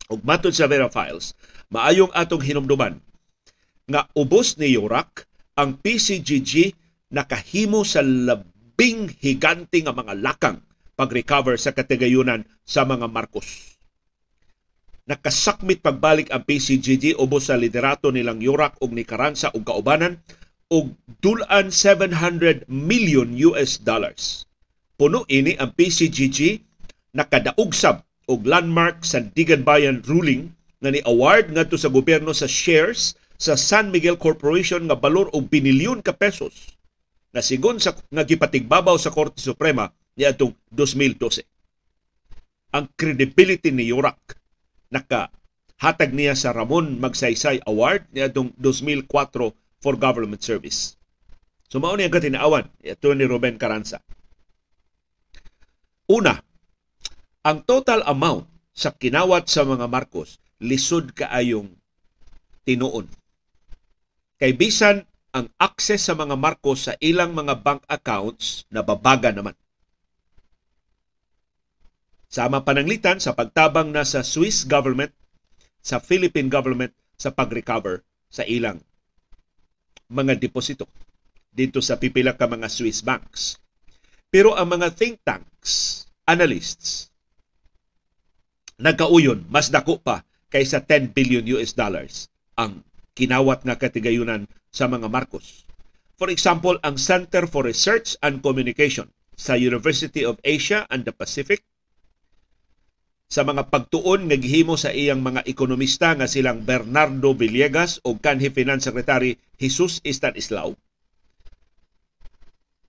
[0.08, 1.36] Ug matod sa Vera Files,
[1.70, 2.96] maayong atong hinumduman
[3.88, 6.72] nga ubos ni Yurak ang PCGG
[7.12, 10.60] nakahimo sa labing higante nga mga lakang
[10.98, 13.67] pag-recover sa katigayunan sa mga Marcos
[15.08, 20.20] nakasakmit pagbalik ang PCGG ubos sa liderato nilang Yurak ug ni Karansa ug kaubanan
[20.68, 20.92] og
[21.24, 24.44] dulan 700 million US dollars.
[25.00, 26.60] Puno ini ang PCGG
[27.16, 30.52] nakadaugsab og landmark sa Digan Bayan ruling
[30.84, 35.48] nga ni award ngadto sa gobyerno sa shares sa San Miguel Corporation nga balor og
[35.48, 36.76] binilyon ka pesos
[37.32, 39.88] na sigon sa nga gipatigbabaw sa Korte Suprema
[40.20, 41.40] niadtong 2012.
[42.76, 44.36] Ang credibility ni Yurak
[44.88, 45.32] naka
[45.78, 49.08] hatag niya sa Ramon Magsaysay Award niadtong 2004
[49.78, 50.98] for government service.
[51.68, 54.02] So mao ni ang katinaawan ito ni Ruben Caranza.
[56.08, 56.40] Una,
[57.44, 61.68] ang total amount sa kinawat sa mga Marcos lisod kaayong
[62.64, 63.06] tinuon.
[64.40, 65.04] Kay bisan
[65.36, 69.52] ang access sa mga Marcos sa ilang mga bank accounts na babaga naman.
[72.28, 75.16] Sama pananglitan sa pagtabang na sa Swiss government,
[75.80, 78.84] sa Philippine government sa pag-recover sa ilang
[80.12, 80.84] mga deposito
[81.48, 83.56] dito sa pipila ka mga Swiss banks.
[84.28, 87.08] Pero ang mga think tanks, analysts,
[88.76, 92.28] nagkauyon, mas dako pa kaysa 10 billion US dollars
[92.60, 92.84] ang
[93.16, 95.64] kinawat nga katigayunan sa mga Marcos.
[96.20, 101.64] For example, ang Center for Research and Communication sa University of Asia and the Pacific
[103.28, 108.48] sa mga pagtuon nga gihimo sa iyang mga ekonomista nga silang Bernardo Villegas o kanhi
[108.48, 110.72] Finance Secretary Jesus Istanislao.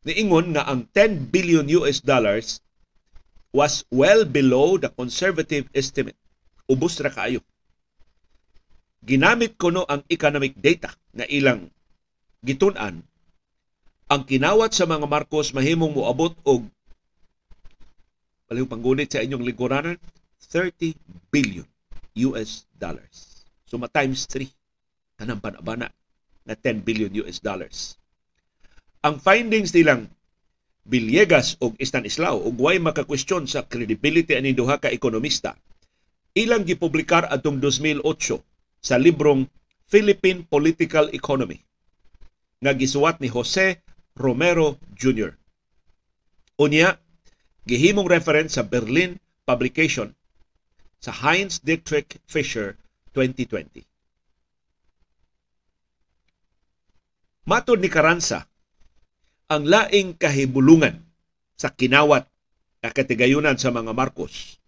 [0.07, 2.63] Niingon nga ang 10 billion US dollars
[3.51, 6.15] was well below the conservative estimate.
[6.71, 7.43] Ubos ra kaayo.
[9.03, 11.67] Ginamit ko no ang economic data na ilang
[12.47, 13.03] gitun-an
[14.09, 16.65] ang kinawat sa mga Marcos mahimong moabot og
[18.49, 19.99] palihog panggunit sa inyong lingkuranan
[20.47, 20.95] 30
[21.29, 21.67] billion
[22.31, 23.45] US dollars.
[23.67, 24.47] So ma times 3
[25.19, 25.91] kanang panabana
[26.47, 27.99] na 10 billion US dollars.
[29.03, 30.07] Ang findings nilang
[30.89, 35.53] Villegas og Stanislao ug way makakwestiyon sa credibility ani duha ka ekonomista
[36.33, 38.01] ilang gipublikar atong 2008
[38.81, 39.45] sa librong
[39.89, 41.61] Philippine Political Economy
[42.59, 43.81] nga gisuwat ni Jose
[44.19, 45.31] Romero Jr.
[46.59, 46.99] Unya,
[47.63, 49.15] gihimong reference sa Berlin
[49.47, 50.11] publication
[50.99, 52.75] sa Heinz Dietrich Fisher
[53.15, 53.87] 2020.
[57.49, 58.45] Matod ni Karansa,
[59.49, 61.01] ang laing kahibulungan
[61.57, 62.29] sa kinawat
[62.85, 64.61] na katigayunan sa mga Marcos.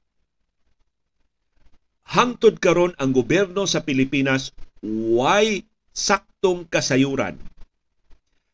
[2.12, 4.52] Hangtod karon ang gobyerno sa Pilipinas
[4.84, 5.64] way
[5.94, 7.38] saktong kasayuran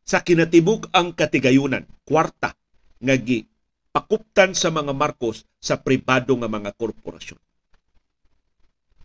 [0.08, 2.56] sa kinatibuk ang katigayunan, kwarta
[3.04, 3.44] nga gi
[3.92, 7.47] pakuptan sa mga Marcos sa pribado nga mga korporasyon.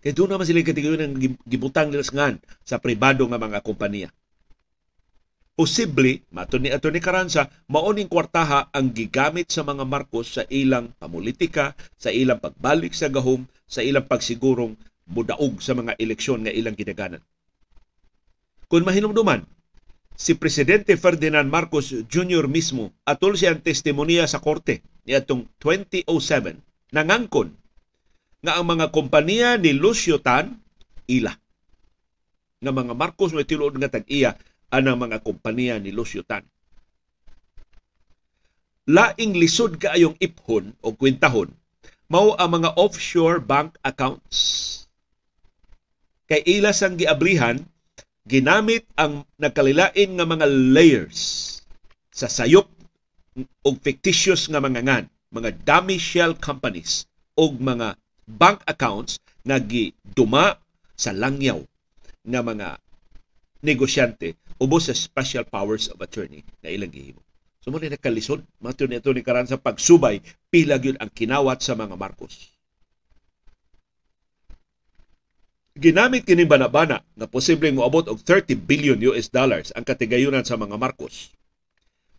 [0.03, 1.15] Kaya doon naman sila katigayon ng
[1.47, 4.11] gibutang nila ngan sa pribado nga mga kompanya.
[5.55, 6.99] Posible, mato ni Atty.
[6.99, 13.07] Caranza, maoning kwartaha ang gigamit sa mga Marcos sa ilang pamulitika, sa ilang pagbalik sa
[13.07, 14.75] gahom, sa ilang pagsigurong
[15.07, 17.23] mudaog sa mga eleksyon nga ilang gidaganan.
[18.67, 19.45] Kung mahinumduman,
[20.17, 22.49] si Presidente Ferdinand Marcos Jr.
[22.49, 26.11] mismo atol siyang testimonya sa korte niadtong 2007
[26.93, 27.53] nangangkon
[28.43, 30.59] nga ang mga kompanya ni Lucio Tan
[31.07, 31.31] ila
[32.63, 34.39] nga mga Marcos may tiluod nga tag-iya
[34.71, 36.47] anang mga kompanya ni Lucio Tan.
[38.87, 41.51] Laing lisod kaayong iphon o kwintahon
[42.11, 44.69] mao ang mga offshore bank accounts.
[46.27, 47.63] Kay ila sang giablihan
[48.27, 51.19] ginamit ang nagkalilain nga mga layers
[52.15, 52.71] sa sayop
[53.65, 60.59] og fictitious nga mga ngan, mga dummy shell companies og mga bank accounts nga giduma
[60.95, 61.63] sa langyaw
[62.23, 62.69] nga mga
[63.63, 67.23] negosyante ubos sa special powers of attorney na ilang gihimo.
[67.63, 70.19] So mo na nakalisod, mato nito ni karan sa pagsubay,
[70.51, 72.51] pila gyud ang kinawat sa mga Marcos.
[75.79, 80.75] Ginamit kini banabana nga posibleng moabot og 30 billion US dollars ang katigayunan sa mga
[80.75, 81.31] Marcos.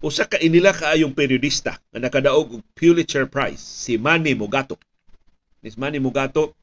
[0.03, 4.35] Usa ka inila kaayong periodista nga nakadaog og Pulitzer Prize, si Manny
[5.63, 6.53] Nis Manny Mugato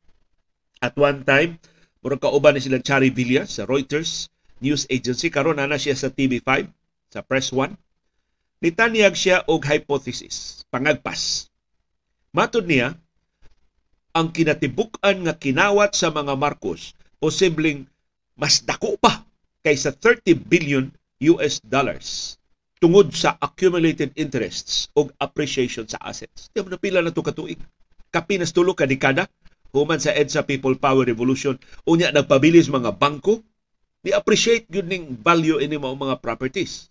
[0.84, 1.56] at one time
[2.04, 4.28] murag kauban ni sila Chari Villa sa Reuters
[4.60, 6.68] News Agency karon na siya sa TV5
[7.08, 7.74] sa Press 1
[8.60, 11.48] nitanyag siya og hypothesis pangagpas
[12.36, 12.94] matud niya
[14.12, 17.88] ang kinatibuk-an nga kinawat sa mga Marcos posibleng
[18.36, 19.24] mas dako pa
[19.64, 20.84] kaysa 30 billion
[21.20, 22.40] US dollars
[22.80, 26.48] tungod sa accumulated interests o appreciation sa assets.
[26.48, 27.60] Di mo napila na ito katuig.
[28.11, 28.87] Kapinas tulo ka
[29.70, 31.55] human sa EDSA People Power Revolution,
[31.87, 33.42] unya nagpabilis mga bangko,
[34.03, 36.90] ni-appreciate yun ning value ini mga mga properties.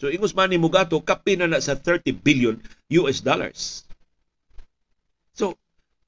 [0.00, 2.56] So ingos man ni Mugato, kapina na sa 30 billion
[3.04, 3.84] US dollars.
[5.36, 5.56] So,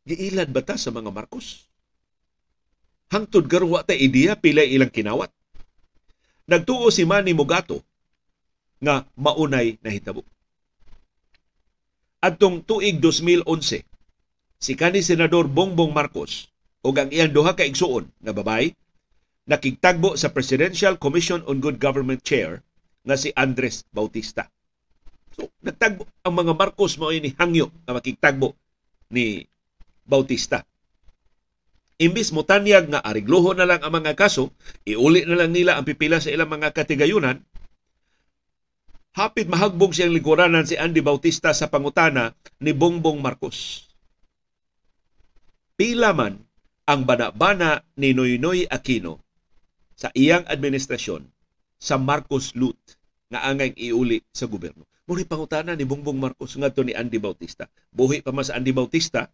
[0.08, 1.68] giilad ba ta sa mga Marcos?
[3.08, 5.32] Hangtod garwa ta ideya pila ilang kinawat.
[6.48, 7.84] Nagtuo si Manny Mugato
[8.80, 10.24] nga maunay na hitabo.
[12.24, 13.87] Adtong tuig 2011,
[14.58, 16.50] si kani senador Bongbong Marcos
[16.82, 18.74] o ang iyang duha ka igsuon nga babay
[19.48, 22.60] nakigtagbo sa Presidential Commission on Good Government Chair
[23.06, 24.50] nga si Andres Bautista.
[25.32, 28.52] So, nagtagbo ang mga Marcos mao ni hangyo nga makigtagbo
[29.08, 29.48] ni
[30.04, 30.68] Bautista.
[31.98, 34.54] Imbis mo tanyag nga arigluho na lang ang mga kaso,
[34.86, 37.42] iuli na lang nila ang pipila sa ilang mga katigayunan,
[39.18, 43.87] hapit mahagbog siyang liguranan si Andy Bautista sa pangutana ni Bongbong Marcos.
[45.78, 46.42] Pila man
[46.90, 49.22] ang bana-bana ni Noynoy Aquino
[49.94, 51.22] sa iyang administrasyon
[51.78, 52.98] sa Marcos Loot
[53.30, 54.82] nga angay iuli sa gobyerno.
[55.06, 57.70] Muna pangutana ni Bongbong Marcos ngadto ni Andy Bautista.
[57.94, 59.30] Buhi pa mas Andy Bautista,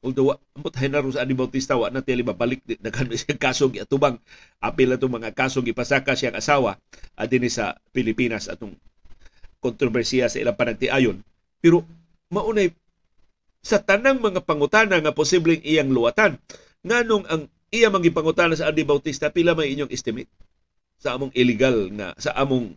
[0.00, 4.16] although ambot hinaro sa Andy Bautista wa na tili babalik daghan siya kaso giatubang
[4.64, 6.80] apil na mga kaso gipasaka siyang asawa
[7.20, 8.72] adini sa Pilipinas atong
[9.60, 11.20] kontrobersiya sa ilang panagtiayon.
[11.60, 11.84] Pero
[12.32, 12.72] maunay
[13.62, 16.36] sa tanang mga pangutana nga posibleng iyang luwatan,
[16.82, 20.28] nganong ang iya pangutana sa Andy Bautista, pila may inyong estimate
[20.98, 22.74] sa among illegal nga, sa among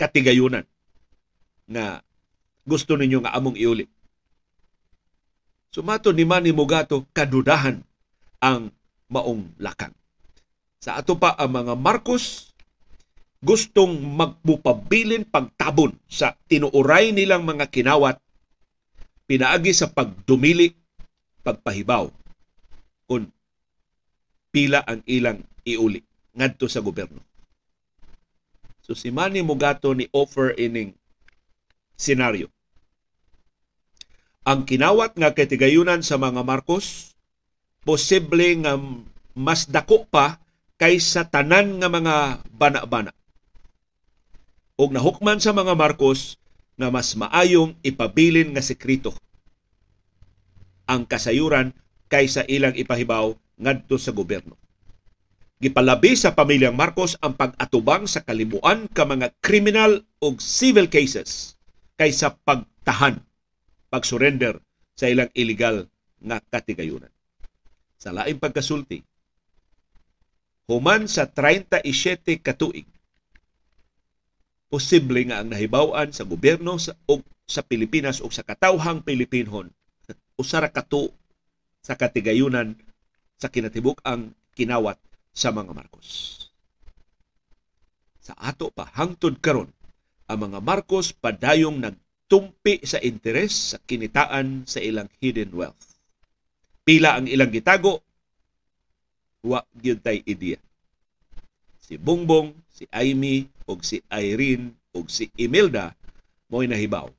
[0.00, 0.64] katigayunan
[1.68, 2.00] na
[2.64, 3.86] gusto ninyo nga among iuli.
[5.72, 7.84] Sumato ni Manny Mugato, kadudahan
[8.40, 8.72] ang
[9.12, 9.92] maong lakang.
[10.80, 12.56] Sa ato pa ang mga Marcos,
[13.44, 18.16] gustong magpupabilin pagtabon sa tinuuray nilang mga kinawat
[19.26, 20.74] pinaagi sa pagdumili
[21.42, 22.10] pagpahibaw
[23.06, 23.30] kung
[24.50, 26.02] pila ang ilang iuli
[26.34, 27.22] ngadto sa gobyerno.
[28.82, 30.94] So si Manny Mugato ni offer ining
[31.98, 32.50] senaryo.
[34.46, 37.18] Ang kinawat nga katigayunan sa mga Marcos
[37.82, 38.78] posible nga
[39.34, 40.38] mas dako pa
[40.78, 42.14] kaysa tanan nga mga
[42.54, 43.10] bana-bana
[44.76, 46.36] og nahukman sa mga Marcos
[46.76, 49.16] nga mas maayong ipabilin nga sekreto
[50.86, 51.74] ang kasayuran
[52.06, 54.54] kaysa ilang ipahibaw ngadto sa gobyerno.
[55.56, 61.56] Gipalabi sa pamilyang Marcos ang pag-atubang sa kalibuan ka mga criminal o civil cases
[61.96, 63.18] kaysa pagtahan,
[63.88, 64.60] pag-surrender
[64.92, 65.88] sa ilang illegal
[66.20, 67.10] nga katigayunan.
[67.96, 69.00] Sa laing pagkasulti,
[70.68, 72.84] human sa 37 katuig,
[74.66, 79.70] posible nga ang nahibawan sa gobyerno sa og sa Pilipinas o sa katawhang Pilipinhon
[80.42, 81.14] usara kato
[81.82, 82.74] sa katigayunan
[83.38, 84.98] sa kinatibuk ang kinawat
[85.30, 86.34] sa mga Marcos.
[88.18, 89.70] Sa ato pa hangtod karon
[90.26, 95.94] ang mga Marcos padayong nagtumpi sa interes sa kinitaan sa ilang hidden wealth.
[96.82, 98.02] Pila ang ilang gitago,
[99.46, 100.58] wa gyud tay ideya.
[101.78, 105.92] Si Bongbong, si Amy, og si Irene og si Imelda
[106.50, 107.10] mo'y nahibaw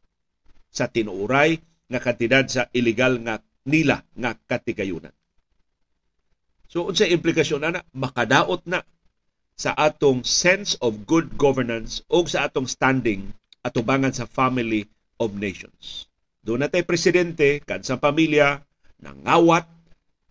[0.71, 5.13] sa tinuuray nga kantidad sa illegal nga nila nga katigayunan.
[6.67, 8.83] So unsa implikasyon ana makadaot na
[9.57, 13.33] sa atong sense of good governance o sa atong standing
[13.65, 14.85] atubangan sa family
[15.17, 16.07] of nations.
[16.45, 18.63] Doon natay presidente kan sa pamilya
[19.01, 19.67] nangawat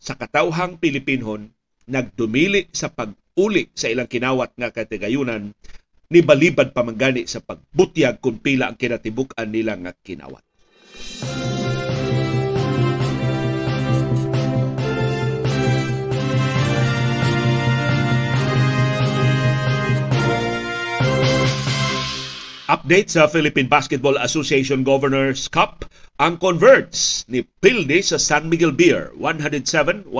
[0.00, 1.50] sa katawhang Pilipinhon
[1.90, 5.52] nagdumili sa pag-uli sa ilang kinawat nga katigayunan
[6.10, 10.46] ni balibad pamanggani sa pagbutyag kung pila ang kinatibuk-an nila nga kinawat.
[22.66, 25.86] Update sa Philippine Basketball Association Governors Cup,
[26.18, 30.10] ang converts ni Pilde sa San Miguel Beer 107-103.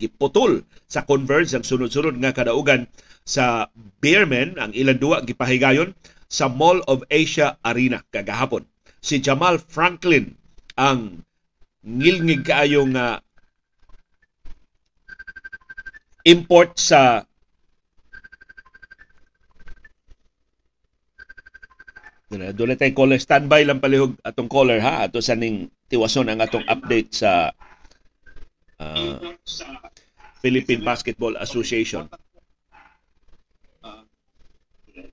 [0.00, 2.88] Giputol sa converts ang sunod-sunod nga kadaugan
[3.26, 3.66] sa
[3.98, 5.92] Beermen ang ilang duwa gipahigayon
[6.30, 8.62] sa Mall of Asia Arena kagahapon.
[9.02, 10.38] Si Jamal Franklin
[10.78, 11.26] ang
[11.82, 13.18] ngilngig kaayong uh,
[16.26, 17.26] import sa
[22.26, 23.22] Doon na tayo caller.
[23.22, 25.06] Standby lang palihog atong caller ha.
[25.06, 27.54] Ato sa ning tiwason ang atong update sa
[28.82, 29.14] uh,
[30.42, 32.10] Philippine Basketball Association.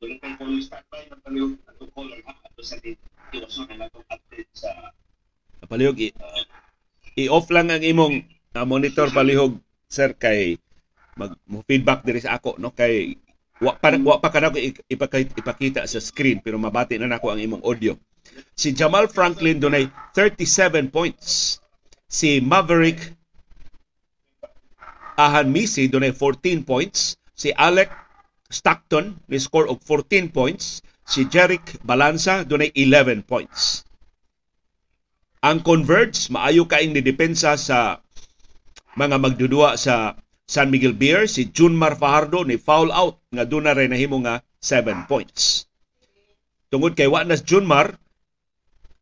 [0.03, 0.59] Doon na tayo caller.
[0.59, 2.35] Standby lang palihog atong caller ha.
[2.43, 2.99] Ato sa ning
[3.31, 4.69] tiwason ang atong update sa
[5.63, 5.95] palihog.
[6.03, 6.11] I-
[7.23, 8.27] i-off lang ang imong
[8.59, 10.59] uh, monitor palihog sir kay
[11.15, 13.15] mag feedback diri sa ako no kay
[13.63, 14.59] wa pa, wa pa kanako
[14.91, 17.95] ipakita, ipakita sa screen pero mabati na nako ang imong audio.
[18.59, 21.63] Si Jamal Franklin dunay 37 points.
[22.11, 22.99] Si Maverick
[25.15, 27.15] Ahan Misi dunay 14 points.
[27.31, 28.02] Si Alec
[28.53, 30.85] Stockton ni score og 14 points.
[31.03, 33.83] Si Jerick Balanza dunay 11 points.
[35.43, 37.99] Ang Converge maayo kaing ni depensa sa
[38.95, 40.15] mga magdudua sa
[40.47, 44.39] San Miguel Beer, si Junmar Fajardo ni foul out nga doon na rin nahimo nga
[44.63, 45.67] 7 points.
[46.71, 47.99] Tungod kay Wanas Junmar,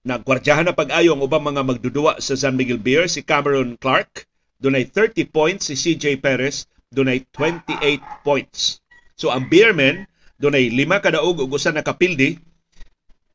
[0.02, 4.26] nagkwardyahan na pag-ayo ang ubang mga magdudua sa San Miguel Beer, si Cameron Clark,
[4.58, 8.81] dunay 30 points, si CJ Perez, dunay 28 points.
[9.22, 10.10] So ang Beermen,
[10.42, 12.42] dunay lima kadaog ug usa na kapildi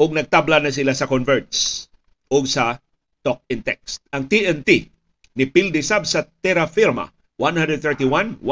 [0.03, 1.87] ug nagtabla na sila sa converts
[2.26, 2.82] ug sa
[3.22, 4.03] talk in text.
[4.11, 4.91] Ang TNT
[5.39, 7.07] ni Pildi sab sa Terra Firma
[7.39, 8.43] 131-109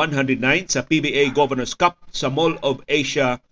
[0.71, 3.43] sa PBA Governors Cup sa Mall of Asia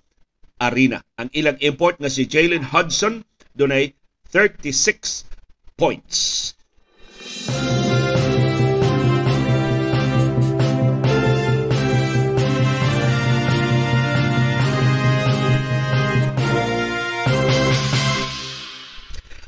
[0.63, 1.03] Arena.
[1.19, 3.27] Ang ilang import nga si Jalen Hudson
[3.59, 3.99] dunay
[4.31, 5.27] 36
[5.75, 6.55] points.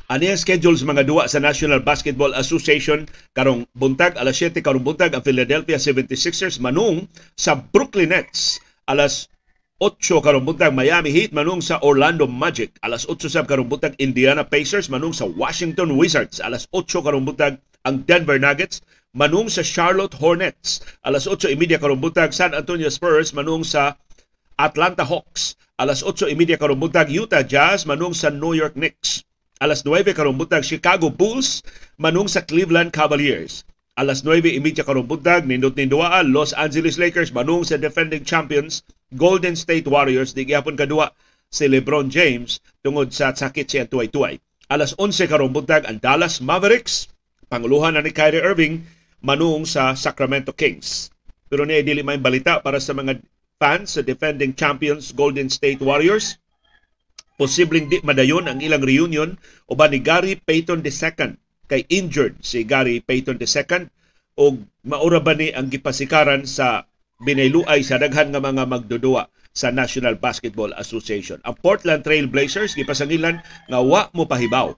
[0.04, 4.84] Ani ang schedule sa mga duwa sa National Basketball Association karong buntag alas 7 karong
[4.84, 7.08] buntag ang Philadelphia 76ers manung
[7.40, 8.60] sa Brooklyn Nets.
[8.84, 9.32] Alas
[9.80, 12.76] 8 karong buntag Miami Heat manung sa Orlando Magic.
[12.84, 16.36] Alas 8 sab karong buntag Indiana Pacers manung sa Washington Wizards.
[16.36, 17.56] Alas 8 karong buntag
[17.88, 18.84] ang Denver Nuggets
[19.16, 20.84] manung sa Charlotte Hornets.
[21.00, 23.96] Alas 8:30 karong buntag San Antonio Spurs manung sa
[24.60, 25.56] Atlanta Hawks.
[25.80, 29.24] Alas 8:30 karong buntag Utah Jazz manung sa New York Knicks
[29.62, 31.62] Alas 9 karong buntag Chicago Bulls
[31.94, 33.62] manung sa Cleveland Cavaliers.
[33.94, 38.82] Alas 9:30 karong buntag nindot ninduaa Los Angeles Lakers manung sa defending champions
[39.14, 41.14] Golden State Warriors di gyapon kadua
[41.54, 44.42] si LeBron James tungod sa sakit siya tuway-tuway.
[44.74, 47.06] Alas 11 karong buntag ang Dallas Mavericks
[47.46, 48.82] panguluhan na ni Kyrie Irving
[49.22, 51.14] manung sa Sacramento Kings.
[51.46, 53.22] Pero niya dili may balita para sa mga
[53.62, 56.42] fans sa defending champions Golden State Warriors
[57.34, 59.34] posibleng di madayon ang ilang reunion
[59.66, 61.34] uban ni Gary Payton II
[61.66, 63.90] kay injured si Gary Payton II
[64.38, 66.86] o maura ba ni ang gipasikaran sa
[67.22, 71.38] binayluay sa daghan nga mga magdudua sa National Basketball Association.
[71.46, 73.38] Ang Portland Trail Blazers gipasangilan
[73.70, 74.74] nga wa mo pahibaw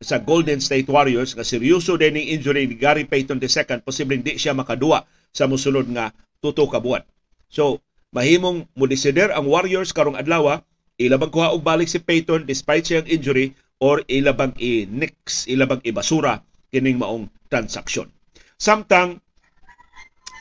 [0.00, 4.38] sa Golden State Warriors nga seryoso din ni injury ni Gary Payton II posibleng di
[4.38, 5.04] siya makadua
[5.34, 7.04] sa musunod nga tuto ka buwan.
[7.50, 7.82] So,
[8.14, 10.62] mahimong mo ang Warriors karong adlaw
[11.00, 17.00] ilabang kuha og balik si Payton despite siyang injury or ilabang i-nix, ilabang ibasura kining
[17.00, 18.12] maong transaksyon.
[18.60, 19.24] Samtang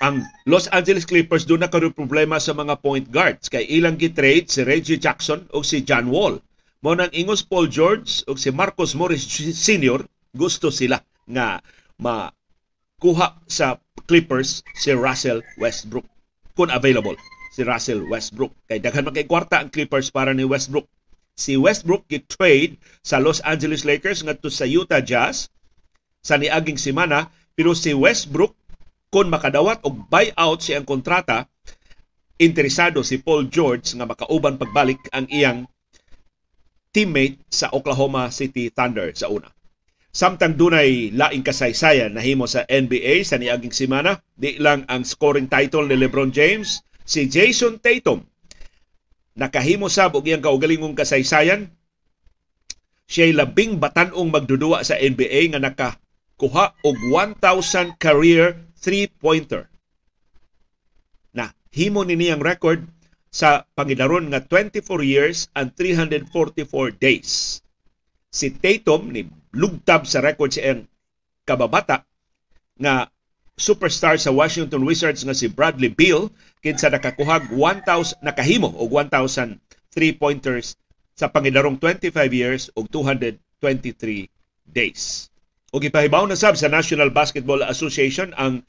[0.04, 4.52] ang Los Angeles Clippers doon na karoon problema sa mga point guards kay ilang gitrade
[4.52, 6.44] si Reggie Jackson o si John Wall.
[6.84, 10.04] Mo nang ingos Paul George o si Marcos Morris Sr.
[10.36, 11.60] gusto sila nga
[12.00, 16.08] makuha sa Clippers si Russell Westbrook
[16.56, 17.20] kung available
[17.50, 18.54] si Russell Westbrook.
[18.70, 20.86] Kay daghan man kay kwarta ang Clippers para ni Westbrook.
[21.34, 25.50] Si Westbrook gi-trade sa Los Angeles Lakers ngadto sa Utah Jazz
[26.20, 28.56] sa niaging semana pero si Westbrook
[29.10, 31.50] kung makadawat og buyout siyang kontrata
[32.40, 35.68] interesado si Paul George nga makauban pagbalik ang iyang
[36.96, 39.52] teammate sa Oklahoma City Thunder sa una.
[40.10, 45.46] Samtang dunay laing kasaysayan na himo sa NBA sa niaging semana, di lang ang scoring
[45.46, 48.22] title ni LeBron James, si Jason Tatum
[49.40, 51.72] nakahimo sab og iyang kaugalingong kasaysayan.
[53.10, 59.66] Siya'y labing batanong magdudua sa NBA nga nakakuha og 1,000 career three-pointer.
[61.34, 62.86] Na himo ni niyang record
[63.34, 66.30] sa pangidaron nga 24 years and 344
[67.02, 67.64] days.
[68.30, 69.26] Si Tatum ni
[69.58, 70.86] lugtab sa record sa iyang
[71.50, 72.06] kababata
[72.78, 73.10] nga
[73.58, 76.30] superstar sa Washington Wizards nga si Bradley Beal
[76.60, 80.76] kinsa nakakuhag 1,000 nakahimo og 1,000 three-pointers
[81.16, 84.32] sa pangidarong 25 years og 223
[84.70, 85.28] days.
[85.76, 88.64] Og ipahibaw na sab sa National Basketball Association ang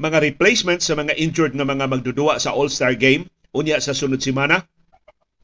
[0.00, 4.64] mga replacements sa mga injured nga mga magdudua sa All-Star Game unya sa sunod semana.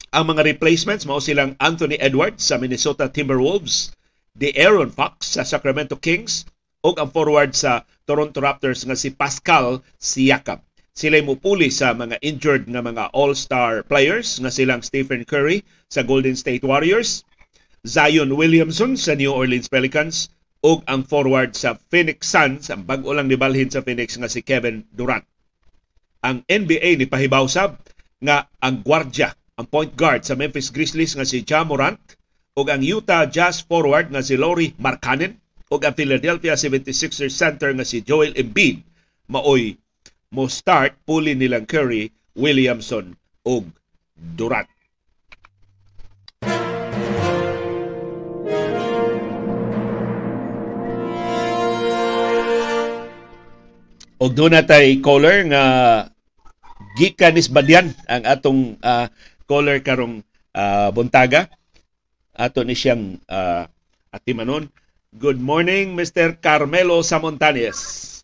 [0.08, 3.92] Ang mga replacements mao silang Anthony Edwards sa Minnesota Timberwolves,
[4.32, 6.48] the Aaron Fox sa Sacramento Kings
[6.80, 10.64] ug ang forward sa Toronto Raptors nga si Pascal Siakam.
[10.98, 16.34] Sila mupuli sa mga injured nga mga all-star players nga silang Stephen Curry sa Golden
[16.34, 17.22] State Warriors,
[17.86, 20.26] Zion Williamson sa New Orleans Pelicans
[20.66, 24.82] ug ang forward sa Phoenix Suns ang bag-o lang nibalhin sa Phoenix nga si Kevin
[24.90, 25.22] Durant.
[26.26, 27.78] Ang NBA ni pahibaw sab
[28.18, 32.02] nga ang gwardya, ang point guard sa Memphis Grizzlies nga si Ja Morant
[32.58, 35.38] ug ang Utah Jazz forward nga si Laurie Markkanen
[35.70, 38.82] ug ang Philadelphia 76ers center nga si Joel Embiid
[39.30, 39.78] maoy
[40.28, 43.16] mo start puli nilang Curry, Williamson
[43.48, 43.72] ug
[44.12, 44.68] Durant.
[54.18, 55.64] Og doon natay caller nga
[56.98, 59.06] gikan is badyan ang atong uh,
[59.46, 60.26] caller karong
[60.58, 61.46] uh, buntaga.
[62.34, 63.70] Ato ni siyang uh,
[64.10, 64.66] atimanon.
[65.14, 66.34] Good morning, Mr.
[66.42, 68.17] Carmelo Samontanes.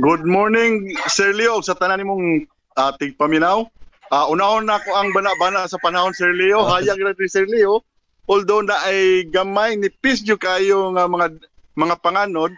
[0.00, 3.68] Good morning, Sir Leo, sa tanan nimong ating paminaw.
[4.08, 6.64] Uh, unahon na ako ang bana-bana sa panahon, Sir Leo.
[6.64, 7.84] Hayag na Sir Leo.
[8.24, 11.36] Although na ay gamay, nipis nyo kayo nga mga,
[11.76, 12.48] mga panganod,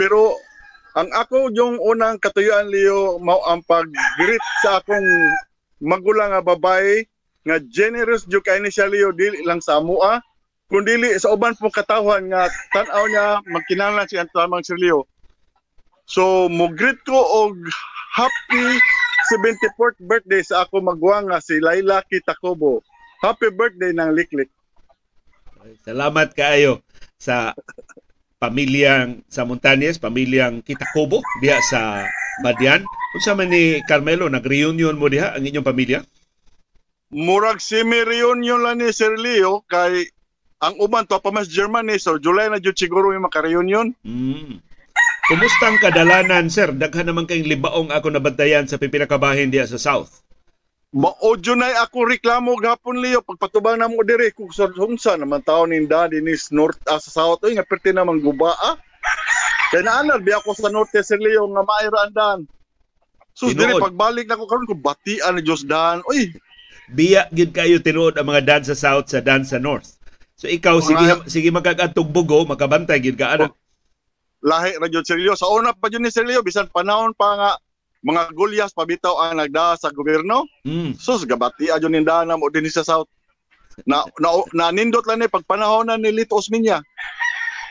[0.00, 0.32] pero
[0.96, 5.04] ang ako yung unang katuyuan, Leo, mao ang pag-greet sa akong
[5.84, 7.04] magulang nga babae
[7.44, 10.24] nga generous jud kay ni siya Leo dili lang sa amua
[10.72, 15.04] kundi sa uban pong katawhan nga tan-aw niya magkinahanglan siya tamang Sir Leo
[16.10, 17.54] So, mo greet ko og
[18.18, 18.66] happy
[19.30, 22.82] 74th birthday sa ako magwanga si Laila Kitakobo.
[23.22, 24.50] Happy birthday ng Liklik.
[25.86, 26.82] Salamat kaayo
[27.14, 27.54] sa
[28.42, 32.02] pamilyang sa Montañez, pamilyang Kitakobo diha sa
[32.42, 32.82] Badian.
[33.14, 36.02] Unsa man ni Carmelo nag-reunion mo diha ang inyong pamilya?
[37.14, 40.10] Murag semi reunion lang ni Sir Leo kay
[40.58, 43.94] ang uban to pa mas Germany so July na jud siguro yung maka-reunion.
[44.02, 44.58] Mm.
[45.30, 46.74] Kumusta ang kadalanan, sir?
[46.74, 50.26] Daghan naman kayong libaong ako nabantayan sa pipinakabahin diya sa South.
[50.90, 55.70] Maodyo na ako reklamo gapon Leo pagpatubang na mo dire kung sa hunsa naman taon
[55.70, 58.74] ninda dinis north uh, sa south oy nga perti naman gubaa.
[59.70, 62.50] Kaya naanar biya ako sa norte sa Leo nga maira andan.
[63.30, 66.02] So dire pagbalik na ko karon ko batian ni Dios dan.
[66.10, 66.34] Oy,
[66.90, 69.94] biya gid kayo tinuod ang mga dan sa south sa dan sa north.
[70.34, 73.54] So ikaw sige sige magkakatog bugo makabantay gid ka ana
[74.44, 75.36] lahi ra jud Sergio.
[75.36, 77.50] Sa una pa jud ni Sergio bisan panahon pa nga
[78.00, 80.48] mga gulyas pabitaw ang nagda sa gobyerno.
[80.64, 80.96] Mm.
[80.96, 83.08] Sus gabati adyo ninda na mo din sa South.
[83.88, 86.80] Na, na, na nindot lang ni pagpanahon na ni Lito Osminya.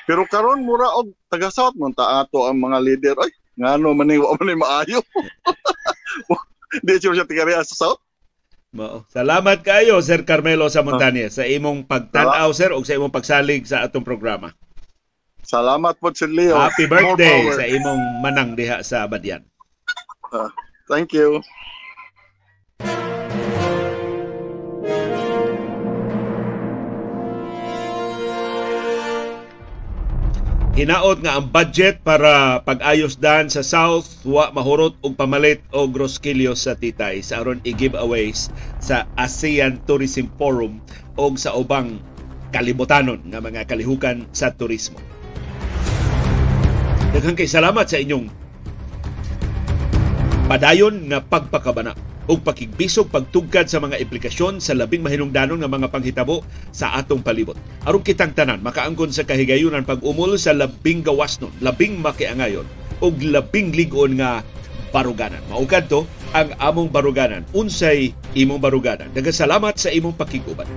[0.09, 3.15] Pero karon mura og taga South man ta ato ang mga leader.
[3.21, 5.01] Ay, ngano man ni wa man maayo.
[6.85, 8.01] Di siya tiga sa South.
[8.69, 9.01] Mao.
[9.09, 13.81] Salamat kayo Sir Carmelo sa Montañez sa imong pagtan-aw sir ug sa imong pagsalig sa
[13.81, 14.53] atong programa.
[15.49, 16.53] Salamat po Sir Leo.
[16.53, 19.41] Happy birthday sa imong manang diha sa Badyan.
[20.29, 20.45] Uh,
[20.85, 21.41] thank you.
[30.77, 36.53] Hinaot nga ang budget para pag-ayos dan sa South wa mahurot og pamalit og groskilyo
[36.53, 40.77] sa titay sa aron i-giveaways sa ASEAN Tourism Forum
[41.17, 41.97] og sa ubang
[42.53, 45.01] kalibutanon nga mga kalihukan sa turismo.
[47.09, 48.29] Daghang kay salamat sa inyong
[50.45, 51.97] padayon nga pagpakabana
[52.29, 57.57] ug pakigbisog pagtugkad sa mga implikasyon sa labing mahinungdanon nga mga panghitabo sa atong palibot.
[57.89, 62.69] Aron kitang tanan makaangkon sa kahigayunan pag-umol sa labing gawasnon, labing makiangayon
[63.01, 64.45] ug labing ligon nga
[64.93, 65.41] baruganan.
[65.49, 66.05] Maugad to
[66.37, 67.41] ang among baruganan.
[67.57, 69.09] Unsay imong baruganan.
[69.17, 70.69] Daghang salamat sa imong pakiguban.